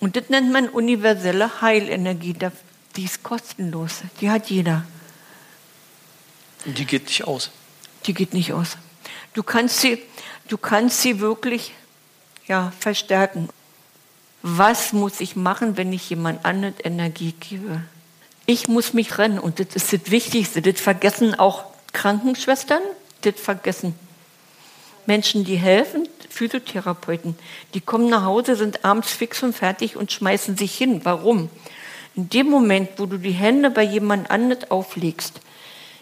Und 0.00 0.16
das 0.16 0.28
nennt 0.28 0.52
man 0.52 0.68
universelle 0.68 1.60
Heilenergie. 1.60 2.36
Die 2.96 3.04
ist 3.04 3.22
kostenlos. 3.22 4.02
Die 4.20 4.30
hat 4.30 4.48
jeder. 4.50 4.84
Und 6.64 6.78
die 6.78 6.84
geht 6.84 7.06
nicht 7.06 7.24
aus. 7.24 7.50
Die 8.06 8.14
geht 8.14 8.34
nicht 8.34 8.52
aus. 8.52 8.76
Du 9.34 9.42
kannst 9.42 9.80
sie, 9.80 10.02
du 10.48 10.58
kannst 10.58 11.02
sie 11.02 11.20
wirklich 11.20 11.72
ja, 12.46 12.72
verstärken. 12.78 13.48
Was 14.42 14.92
muss 14.92 15.20
ich 15.20 15.34
machen, 15.34 15.76
wenn 15.76 15.92
ich 15.92 16.08
jemand 16.08 16.44
anderen 16.44 16.74
Energie 16.84 17.32
gebe? 17.32 17.82
Ich 18.46 18.68
muss 18.68 18.94
mich 18.94 19.18
rennen 19.18 19.38
und 19.38 19.58
das 19.60 19.74
ist 19.74 19.92
das 19.92 20.10
Wichtigste. 20.10 20.62
Das 20.62 20.80
vergessen 20.80 21.34
auch 21.34 21.64
Krankenschwestern, 21.92 22.82
das 23.22 23.34
vergessen 23.36 23.94
Menschen, 25.06 25.44
die 25.44 25.56
helfen, 25.56 26.08
Physiotherapeuten, 26.28 27.36
die 27.74 27.80
kommen 27.80 28.10
nach 28.10 28.24
Hause, 28.24 28.56
sind 28.56 28.84
abends 28.84 29.12
fix 29.12 29.42
und 29.42 29.54
fertig 29.54 29.96
und 29.96 30.12
schmeißen 30.12 30.56
sich 30.56 30.76
hin. 30.76 31.00
Warum? 31.04 31.48
In 32.14 32.28
dem 32.28 32.48
Moment, 32.48 32.90
wo 32.96 33.06
du 33.06 33.18
die 33.18 33.32
Hände 33.32 33.70
bei 33.70 33.82
jemand 33.82 34.30
anderem 34.30 34.70
auflegst, 34.70 35.40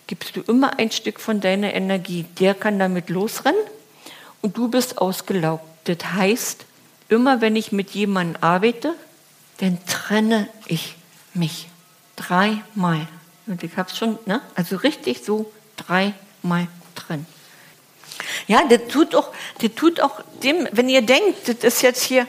gibst 0.07 0.37
du 0.37 0.41
immer 0.43 0.79
ein 0.79 0.91
Stück 0.91 1.21
von 1.21 1.41
deiner 1.41 1.75
Energie. 1.75 2.25
Der 2.41 2.55
kann 2.55 2.79
damit 2.79 3.11
losrennen 3.11 3.61
und 4.43 4.57
du 4.57 4.69
bist 4.69 4.99
ausgelaugt. 4.99 5.65
Das 5.85 5.99
heißt, 6.15 6.65
immer 7.09 7.41
wenn 7.41 7.57
ich 7.57 7.73
mit 7.73 7.91
jemandem 7.91 8.43
arbeite, 8.43 8.95
dann 9.59 9.79
trenne 9.87 10.49
ich 10.67 10.95
mich. 11.35 11.69
Dreimal. 12.17 13.07
Und 13.47 13.63
ich 13.63 13.77
hab's 13.77 13.97
schon, 13.97 14.19
ne? 14.27 14.41
Also 14.55 14.77
richtig 14.77 15.25
so 15.25 15.53
dreimal 15.77 16.69
trennen. 16.95 17.27
Ja, 18.47 18.63
das 18.69 18.89
tut 18.89 19.15
auch, 19.15 19.33
das 19.61 19.73
tut 19.75 20.01
auch 20.01 20.21
dem, 20.43 20.69
wenn 20.73 20.89
ihr 20.89 21.03
denkt, 21.03 21.49
das 21.49 21.57
ist 21.63 21.83
jetzt 21.83 22.03
hier, 22.03 22.27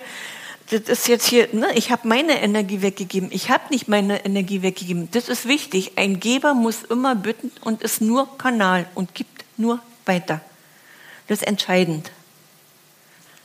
das 0.69 0.81
ist 0.81 1.07
jetzt 1.07 1.27
hier, 1.27 1.47
ne, 1.51 1.67
ich 1.75 1.91
habe 1.91 2.07
meine 2.07 2.41
Energie 2.41 2.81
weggegeben, 2.81 3.29
ich 3.31 3.49
habe 3.49 3.63
nicht 3.69 3.87
meine 3.87 4.25
Energie 4.25 4.61
weggegeben. 4.61 5.09
Das 5.11 5.29
ist 5.29 5.47
wichtig. 5.47 5.93
Ein 5.97 6.19
Geber 6.19 6.53
muss 6.53 6.83
immer 6.83 7.15
bitten 7.15 7.51
und 7.61 7.83
ist 7.83 8.01
nur 8.01 8.37
Kanal 8.37 8.87
und 8.95 9.13
gibt 9.13 9.45
nur 9.57 9.79
weiter. 10.05 10.41
Das 11.27 11.41
ist 11.41 11.47
entscheidend. 11.47 12.11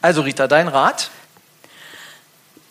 Also 0.00 0.22
Rita, 0.22 0.46
dein 0.46 0.68
Rat? 0.68 1.11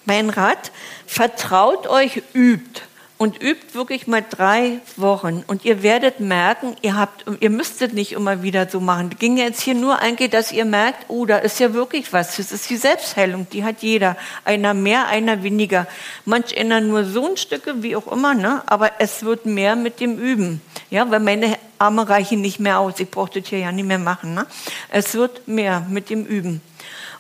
Mein 0.05 0.31
Rat, 0.31 0.71
vertraut 1.05 1.85
euch, 1.85 2.23
übt. 2.33 2.81
Und 3.21 3.43
übt 3.43 3.75
wirklich 3.75 4.07
mal 4.07 4.23
drei 4.27 4.79
Wochen. 4.95 5.43
Und 5.45 5.65
ihr 5.65 5.83
werdet 5.83 6.21
merken, 6.21 6.77
ihr 6.81 6.95
habt, 6.95 7.25
ihr 7.41 7.49
müsstet 7.49 7.93
nicht 7.93 8.13
immer 8.13 8.43
wieder 8.43 8.69
so 8.69 8.79
machen. 8.79 9.09
Ging 9.19 9.35
jetzt 9.35 9.59
hier 9.59 9.73
nur 9.73 9.99
eigentlich, 9.99 10.29
dass 10.29 10.53
ihr 10.53 10.63
merkt, 10.63 11.09
oh, 11.09 11.25
da 11.25 11.37
ist 11.37 11.59
ja 11.59 11.73
wirklich 11.73 12.13
was. 12.13 12.37
Das 12.37 12.53
ist 12.53 12.69
die 12.69 12.77
Selbstheilung, 12.77 13.45
die 13.51 13.65
hat 13.65 13.81
jeder. 13.81 14.15
Einer 14.45 14.73
mehr, 14.73 15.07
einer 15.07 15.43
weniger. 15.43 15.85
Manch 16.23 16.57
einer 16.57 16.79
nur 16.79 17.03
so 17.03 17.27
ein 17.27 17.35
Stücke, 17.35 17.83
wie 17.83 17.97
auch 17.97 18.09
immer, 18.09 18.35
ne? 18.35 18.63
Aber 18.67 18.89
es 18.99 19.21
wird 19.23 19.45
mehr 19.45 19.75
mit 19.75 19.99
dem 19.99 20.17
Üben. 20.17 20.61
Ja, 20.89 21.11
weil 21.11 21.19
meine 21.19 21.57
Arme 21.77 22.07
reichen 22.07 22.39
nicht 22.39 22.61
mehr 22.61 22.79
aus. 22.79 23.01
Ich 23.01 23.11
brauche 23.11 23.37
das 23.37 23.49
hier 23.49 23.59
ja 23.59 23.73
nicht 23.73 23.85
mehr 23.85 23.99
machen, 23.99 24.33
ne? 24.33 24.47
Es 24.87 25.13
wird 25.13 25.45
mehr 25.45 25.85
mit 25.89 26.09
dem 26.09 26.25
Üben. 26.25 26.61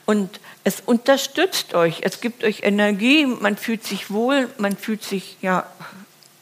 Und 0.05 0.39
es 0.63 0.81
unterstützt 0.85 1.73
euch, 1.73 1.99
es 2.01 2.21
gibt 2.21 2.43
euch 2.43 2.63
Energie, 2.63 3.25
man 3.25 3.57
fühlt 3.57 3.83
sich 3.83 4.11
wohl, 4.11 4.49
man 4.57 4.75
fühlt 4.75 5.03
sich, 5.03 5.37
ja, 5.41 5.65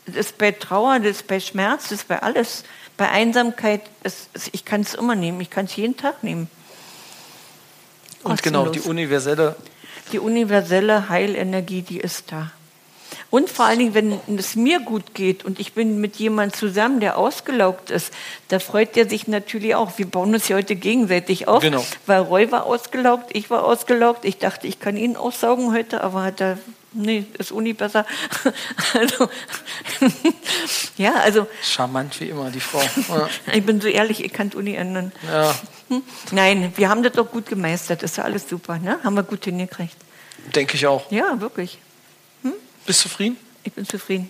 das 0.06 0.16
ist 0.16 0.38
bei 0.38 0.52
Trauer, 0.52 1.00
das 1.00 1.18
ist 1.18 1.28
bei 1.28 1.40
Schmerz, 1.40 1.84
das 1.84 2.00
ist 2.00 2.08
bei 2.08 2.22
alles. 2.22 2.64
Bei 2.96 3.10
Einsamkeit, 3.10 3.82
es, 4.04 4.30
ich 4.52 4.66
kann 4.66 4.82
es 4.82 4.96
immer 4.96 5.16
nehmen, 5.16 5.40
ich 5.42 5.50
kann 5.50 5.66
es 5.66 5.76
jeden 5.76 5.98
Tag 5.98 6.24
nehmen. 6.24 6.50
Und 8.24 8.42
genau, 8.42 8.68
die 8.68 8.80
universelle 8.80 9.56
Die 10.12 10.20
universelle 10.20 11.10
Heilenergie, 11.10 11.82
die 11.82 12.00
ist 12.00 12.32
da. 12.32 12.52
Und 13.30 13.50
vor 13.50 13.66
allen 13.66 13.80
Dingen, 13.80 13.94
wenn 13.94 14.38
es 14.38 14.56
mir 14.56 14.80
gut 14.80 15.14
geht 15.14 15.44
und 15.44 15.60
ich 15.60 15.74
bin 15.74 16.00
mit 16.00 16.16
jemandem 16.16 16.58
zusammen, 16.58 17.02
der 17.02 17.18
ausgelaugt 17.18 17.90
ist, 17.90 18.14
da 18.48 18.60
freut 18.60 18.96
der 18.96 19.10
sich 19.10 19.28
natürlich 19.28 19.76
auch. 19.76 19.98
Wir 19.98 20.06
bauen 20.08 20.34
uns 20.34 20.48
ja 20.48 20.56
heute 20.56 20.76
gegenseitig 20.78 21.48
auf, 21.48 21.62
Genau. 21.62 21.86
weil 22.06 22.22
Roy 22.22 22.52
war 22.52 22.66
ausgelaugt, 22.66 23.32
ich 23.36 23.50
war 23.50 23.66
ausgelaugt. 23.66 24.24
Ich 24.24 24.38
dachte, 24.38 24.66
ich 24.68 24.80
kann 24.80 24.96
ihn 24.96 25.18
aussaugen 25.18 25.74
heute, 25.74 26.02
aber 26.06 26.24
hat 26.24 26.40
er, 26.40 26.58
nee, 26.94 27.26
ist 27.38 27.52
Uni 27.52 27.74
besser. 27.74 28.06
Also, 28.94 29.28
ja, 30.98 31.16
also 31.16 31.48
charmant 31.62 32.20
wie 32.22 32.30
immer, 32.30 32.50
die 32.50 32.60
Frau. 32.62 32.82
Ich 33.54 33.64
bin 33.66 33.82
so 33.82 33.88
ehrlich, 33.88 34.24
ihr 34.24 34.30
könnt 34.30 34.56
Uni 34.56 34.76
ändern. 34.76 35.12
Ja, 35.30 35.54
Hm? 35.90 36.04
Nein, 36.32 36.74
wir 36.76 36.90
haben 36.90 37.02
das 37.02 37.14
doch 37.14 37.32
gut 37.32 37.46
gemeistert, 37.48 38.04
ist 38.04 38.18
ja 38.18 38.26
alles 38.26 38.50
super, 38.50 38.78
ne? 38.78 39.00
Haben 39.06 39.16
wir 39.16 39.24
gut 39.24 39.46
hingekriegt. 39.46 39.96
denke 40.54 40.76
ich 40.76 40.86
auch. 40.86 41.10
Ja, 41.12 41.40
wirklich. 41.40 41.80
Bist 42.88 43.04
du 43.04 43.10
zufrieden? 43.10 43.36
Ich 43.66 43.74
bin 43.74 43.86
zufrieden. 43.86 44.30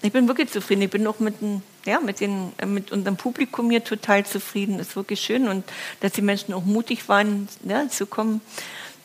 Ich 0.00 0.12
bin 0.12 0.28
wirklich 0.28 0.48
zufrieden. 0.52 0.82
Ich 0.82 0.90
bin 0.90 1.04
auch 1.08 1.18
mit, 1.18 1.40
den, 1.40 1.60
ja, 1.84 1.98
mit, 1.98 2.20
den, 2.20 2.52
äh, 2.58 2.64
mit 2.64 2.92
unserem 2.92 3.16
Publikum 3.16 3.68
hier 3.68 3.82
total 3.82 4.24
zufrieden. 4.24 4.78
Das 4.78 4.90
ist 4.90 4.96
wirklich 4.96 5.20
schön 5.20 5.48
und 5.48 5.64
dass 6.00 6.12
die 6.12 6.22
Menschen 6.22 6.54
auch 6.54 6.64
mutig 6.64 7.08
waren, 7.08 7.48
ja, 7.64 7.88
zu 7.88 8.06
kommen. 8.06 8.40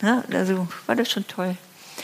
Ja, 0.04 0.24
also 0.32 0.68
war 0.86 0.96
das 0.96 1.10
schon 1.10 1.26
toll. 1.26 1.58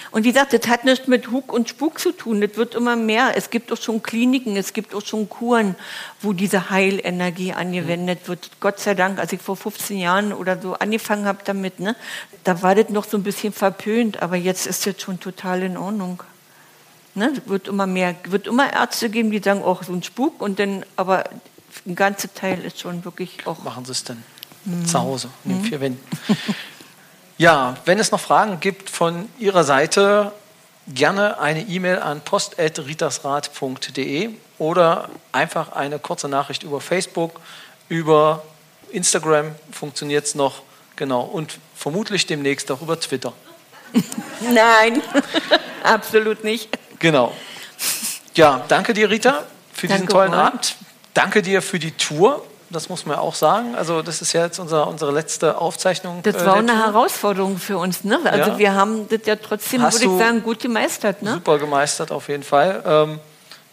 Und 0.09 0.23
wie 0.23 0.31
gesagt, 0.31 0.53
das 0.53 0.67
hat 0.67 0.85
nichts 0.85 1.07
mit 1.07 1.29
Hug 1.29 1.53
und 1.53 1.69
Spuk 1.69 1.99
zu 1.99 2.13
tun. 2.13 2.41
Das 2.41 2.55
wird 2.55 2.73
immer 2.73 2.95
mehr. 2.95 3.33
Es 3.35 3.51
gibt 3.51 3.71
auch 3.71 3.77
schon 3.79 4.01
Kliniken, 4.01 4.57
es 4.57 4.73
gibt 4.73 4.95
auch 4.95 5.05
schon 5.05 5.29
Kuren, 5.29 5.75
wo 6.21 6.33
diese 6.33 6.71
Heilenergie 6.71 7.53
angewendet 7.53 8.27
wird. 8.27 8.49
Gott 8.59 8.79
sei 8.79 8.95
Dank, 8.95 9.19
als 9.19 9.33
ich 9.33 9.41
vor 9.41 9.55
15 9.55 9.99
Jahren 9.99 10.33
oder 10.33 10.59
so 10.59 10.73
angefangen 10.73 11.25
habe 11.27 11.39
damit, 11.45 11.79
ne, 11.79 11.95
da 12.43 12.63
war 12.63 12.73
das 12.73 12.89
noch 12.89 13.05
so 13.05 13.17
ein 13.17 13.23
bisschen 13.23 13.53
verpönt, 13.53 14.23
aber 14.23 14.35
jetzt 14.35 14.65
ist 14.65 14.87
das 14.87 14.99
schon 14.99 15.19
total 15.19 15.61
in 15.61 15.77
Ordnung. 15.77 16.23
Ne, 17.17 17.31
es 17.35 17.49
wird 17.49 17.67
immer 17.67 17.87
mehr, 17.87 18.15
wird 18.25 18.45
immer 18.45 18.71
Ärzte 18.71 19.09
geben, 19.09 19.31
die 19.31 19.39
sagen, 19.39 19.63
auch 19.63 19.81
so 19.81 19.91
ein 19.91 20.03
Spuk 20.03 20.39
und 20.39 20.59
dann, 20.59 20.85
aber 20.95 21.23
ein 21.87 21.95
ganzer 21.95 22.31
Teil 22.33 22.63
ist 22.63 22.79
schon 22.79 23.03
wirklich 23.05 23.47
auch. 23.47 23.63
Machen 23.63 23.85
Sie 23.85 23.91
es 23.91 24.03
denn 24.03 24.23
Mhm. 24.65 24.85
zu 24.85 24.99
Hause, 24.99 25.29
in 25.45 25.51
den 25.51 25.63
vier 25.63 25.79
Wänden. 25.81 26.03
ja, 27.37 27.77
wenn 27.85 27.99
es 27.99 28.11
noch 28.11 28.19
Fragen 28.19 28.59
gibt 28.59 28.89
von 28.89 29.29
Ihrer 29.39 29.63
Seite, 29.63 30.31
gerne 30.87 31.39
eine 31.39 31.61
E-Mail 31.61 31.99
an 31.99 32.19
post.ritasrat.de 32.21 34.29
oder 34.57 35.09
einfach 35.31 35.71
eine 35.71 35.99
kurze 35.99 36.27
Nachricht 36.27 36.63
über 36.63 36.81
Facebook, 36.81 37.39
über 37.89 38.43
Instagram 38.91 39.55
funktioniert 39.71 40.25
es 40.25 40.35
noch, 40.35 40.61
genau, 40.97 41.21
und 41.21 41.59
vermutlich 41.75 42.25
demnächst 42.25 42.69
auch 42.71 42.81
über 42.81 42.99
Twitter. 42.99 43.31
Nein, 44.53 45.01
absolut 45.83 46.43
nicht. 46.43 46.77
Genau. 46.99 47.33
Ja, 48.35 48.63
danke 48.67 48.93
dir, 48.93 49.09
Rita, 49.09 49.43
für 49.73 49.87
diesen 49.87 50.01
Danke, 50.01 50.13
tollen 50.13 50.33
Roy. 50.33 50.41
Abend. 50.41 50.75
Danke 51.13 51.41
dir 51.41 51.61
für 51.61 51.79
die 51.79 51.91
Tour. 51.91 52.45
Das 52.69 52.89
muss 52.89 53.05
man 53.05 53.17
auch 53.17 53.33
sagen. 53.33 53.75
Also, 53.75 54.01
das 54.01 54.21
ist 54.21 54.33
ja 54.33 54.43
jetzt 54.43 54.59
unser, 54.59 54.87
unsere 54.87 55.11
letzte 55.11 55.57
Aufzeichnung. 55.59 56.21
Das 56.23 56.35
äh, 56.35 56.45
war 56.45 56.55
eine 56.55 56.73
Tour. 56.73 56.85
Herausforderung 56.85 57.57
für 57.57 57.77
uns. 57.77 58.03
Ne? 58.03 58.19
Also 58.25 58.51
Ja. 58.51 58.57
wir 58.57 58.73
haben 58.75 59.07
das 59.07 59.21
ja 59.25 59.37
trotzdem, 59.37 59.81
Hast 59.81 60.01
würde 60.01 60.13
ich 60.13 60.19
sagen, 60.19 60.43
gut 60.43 60.59
gemeistert. 60.59 61.21
Ne? 61.21 61.33
Super 61.33 61.59
gemeistert, 61.59 62.11
auf 62.11 62.27
jeden 62.27 62.43
Fall. 62.43 62.83
Ähm, 62.85 63.19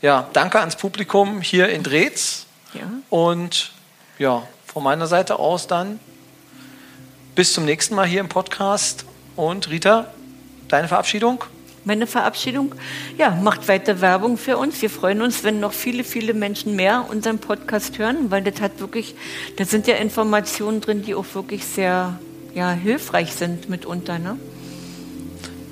ja, 0.00 0.28
danke 0.32 0.60
ans 0.60 0.76
Publikum 0.76 1.40
hier 1.40 1.68
in 1.70 1.82
Drehz. 1.82 2.46
Ja. 2.72 2.82
Und 3.10 3.72
ja, 4.18 4.42
von 4.66 4.82
meiner 4.84 5.06
Seite 5.08 5.38
aus 5.38 5.66
dann 5.66 5.98
bis 7.34 7.52
zum 7.52 7.64
nächsten 7.64 7.94
Mal 7.96 8.06
hier 8.06 8.20
im 8.20 8.28
Podcast. 8.28 9.04
Und 9.34 9.68
Rita, 9.70 10.06
deine 10.68 10.87
Verabschiedung? 10.87 11.42
Meine 11.85 12.07
Verabschiedung, 12.07 12.75
ja, 13.18 13.31
macht 13.31 13.68
weiter 13.68 14.01
Werbung 14.01 14.38
für 14.38 14.57
uns. 14.57 14.81
Wir 14.81 14.88
freuen 14.88 15.20
uns, 15.20 15.44
wenn 15.44 15.61
noch 15.61 15.73
viele, 15.73 16.03
viele 16.03 16.33
Menschen 16.33 16.77
mehr 16.77 17.07
unseren 17.11 17.38
Podcast 17.38 17.99
hören, 17.99 18.31
weil 18.31 18.42
das 18.42 18.61
hat 18.61 18.81
wirklich, 18.81 19.14
da 19.57 19.64
sind 19.66 19.87
ja 19.87 19.97
Informationen 19.97 20.81
drin, 20.81 21.03
die 21.03 21.14
auch 21.14 21.27
wirklich 21.35 21.64
sehr 21.64 22.18
ja, 22.55 22.70
hilfreich 22.73 23.33
sind 23.35 23.68
mitunter. 23.68 24.18
Ne? 24.18 24.38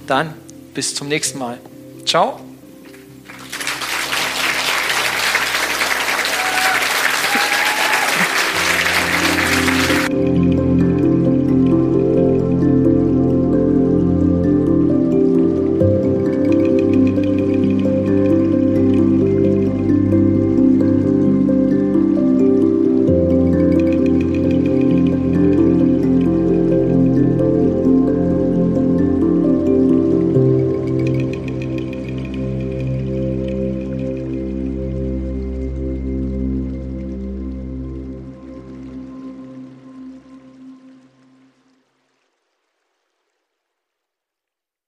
Dann 0.06 0.34
bis 0.74 0.94
zum 0.94 1.08
nächsten 1.08 1.38
Mal. 1.38 1.58
Ciao. 2.04 2.51